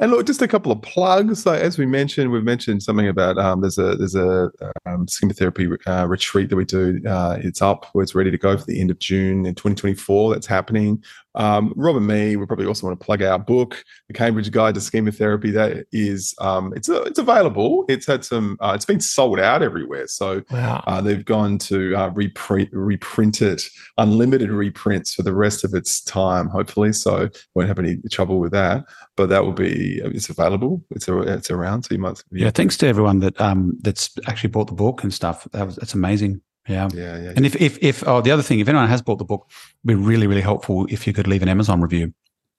[0.00, 1.42] and look, just a couple of plugs.
[1.42, 4.50] So as we mentioned, we've mentioned something about um, there's a there's a
[4.86, 7.00] um, therapy uh, retreat that we do.
[7.06, 10.32] Uh, it's up, where it's ready to go for the end of June in 2024.
[10.32, 11.04] That's happening.
[11.34, 14.74] Um, Rob and me, we probably also want to plug our book, The Cambridge Guide
[14.74, 15.50] to Schema Therapy.
[15.50, 17.84] That is, um, it's uh, it's available.
[17.88, 18.56] It's had some.
[18.60, 20.06] Uh, it's been sold out everywhere.
[20.06, 20.82] So Wow.
[20.86, 23.62] uh, they've gone to uh, reprint, reprint it,
[23.98, 26.92] unlimited reprints for the rest of its time, hopefully.
[26.92, 28.84] So won't have any trouble with that.
[29.16, 30.82] But that will be it's available.
[30.90, 31.84] It's a, it's around.
[31.84, 35.12] So you might Yeah, thanks to everyone that um that's actually bought the book and
[35.12, 35.46] stuff.
[35.52, 36.40] That was that's amazing.
[36.68, 36.88] Yeah.
[36.94, 37.32] yeah, yeah.
[37.36, 39.86] And if if if oh the other thing, if anyone has bought the book, it'd
[39.86, 42.12] be really really helpful if you could leave an Amazon review.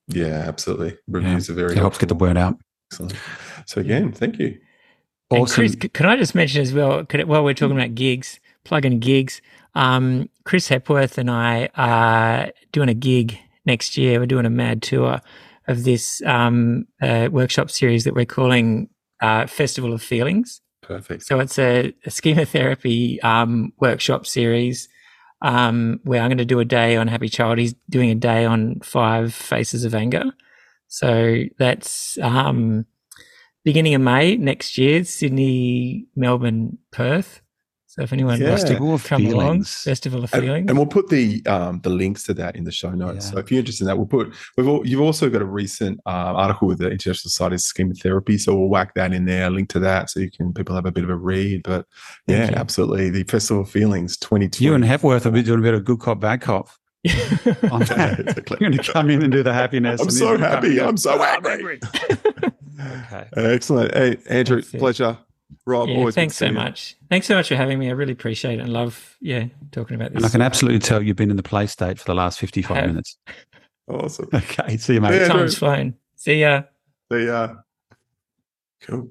[0.08, 0.98] yeah, absolutely.
[1.08, 2.58] Reviews are very It helps get the word out.
[2.92, 3.16] Excellent.
[3.66, 4.58] So again, thank you.
[5.30, 5.56] And Awesome.
[5.56, 9.42] Chris, can I just mention as well, could, while we're talking about gigs, plug-in gigs,
[9.76, 14.20] um, Chris Hepworth and I are doing a gig next year.
[14.20, 15.22] We're doing a mad tour
[15.68, 18.90] of this um, uh, workshop series that we're calling
[19.22, 20.60] uh, Festival of Feelings.
[20.92, 21.24] Perfect.
[21.24, 24.90] So it's a, a schema therapy um, workshop series
[25.42, 27.60] um, where I'm going to do a day on Happy Child.
[27.60, 30.26] He's doing a day on five faces of anger.
[30.88, 32.86] So that's um,
[33.64, 37.42] beginning of May next year, Sydney, Melbourne, Perth.
[37.94, 38.48] So if anyone Yeah.
[38.52, 39.76] wants to Festival of come along, Feelings.
[39.84, 40.70] Festival of And, Feelings.
[40.70, 43.26] and we'll put the um, the links to that in the show notes.
[43.26, 43.32] Yeah.
[43.34, 44.34] So if you're interested in that, we'll put.
[44.56, 47.94] We've all, you've also got a recent uh, article with the International Society of Schema
[47.94, 50.86] Therapy, so we'll whack that in there, link to that, so you can people have
[50.86, 51.64] a bit of a read.
[51.64, 51.86] But
[52.28, 52.56] yeah, you.
[52.56, 54.64] absolutely, the Festival of Feelings 2020.
[54.64, 56.70] You and Hepworth will be doing a bit of good cop, bad cop.
[57.72, 58.58] on Yeah, exactly.
[58.62, 60.00] You're going to come in and do the happiness.
[60.00, 60.82] I'm and so then you come happy.
[60.82, 61.80] I'm so "Ah, angry."
[62.80, 63.28] Okay.
[63.36, 63.94] Excellent.
[63.94, 64.80] Hey, Andrew, That's it.
[64.80, 65.18] pleasure.
[65.72, 66.52] Rob, yeah, always thanks so you.
[66.52, 66.98] much.
[67.10, 67.88] Thanks so much for having me.
[67.88, 70.18] I really appreciate it and love, yeah, talking about this.
[70.18, 72.86] And I can absolutely tell you've been in the play state for the last 55
[72.88, 73.18] minutes.
[73.88, 74.30] Awesome.
[74.34, 74.78] Okay.
[74.78, 75.16] See you, mate.
[75.16, 75.28] Yeah.
[75.28, 75.96] Time's flown.
[76.16, 76.64] See ya.
[77.12, 77.56] See ya.
[78.82, 79.10] cool.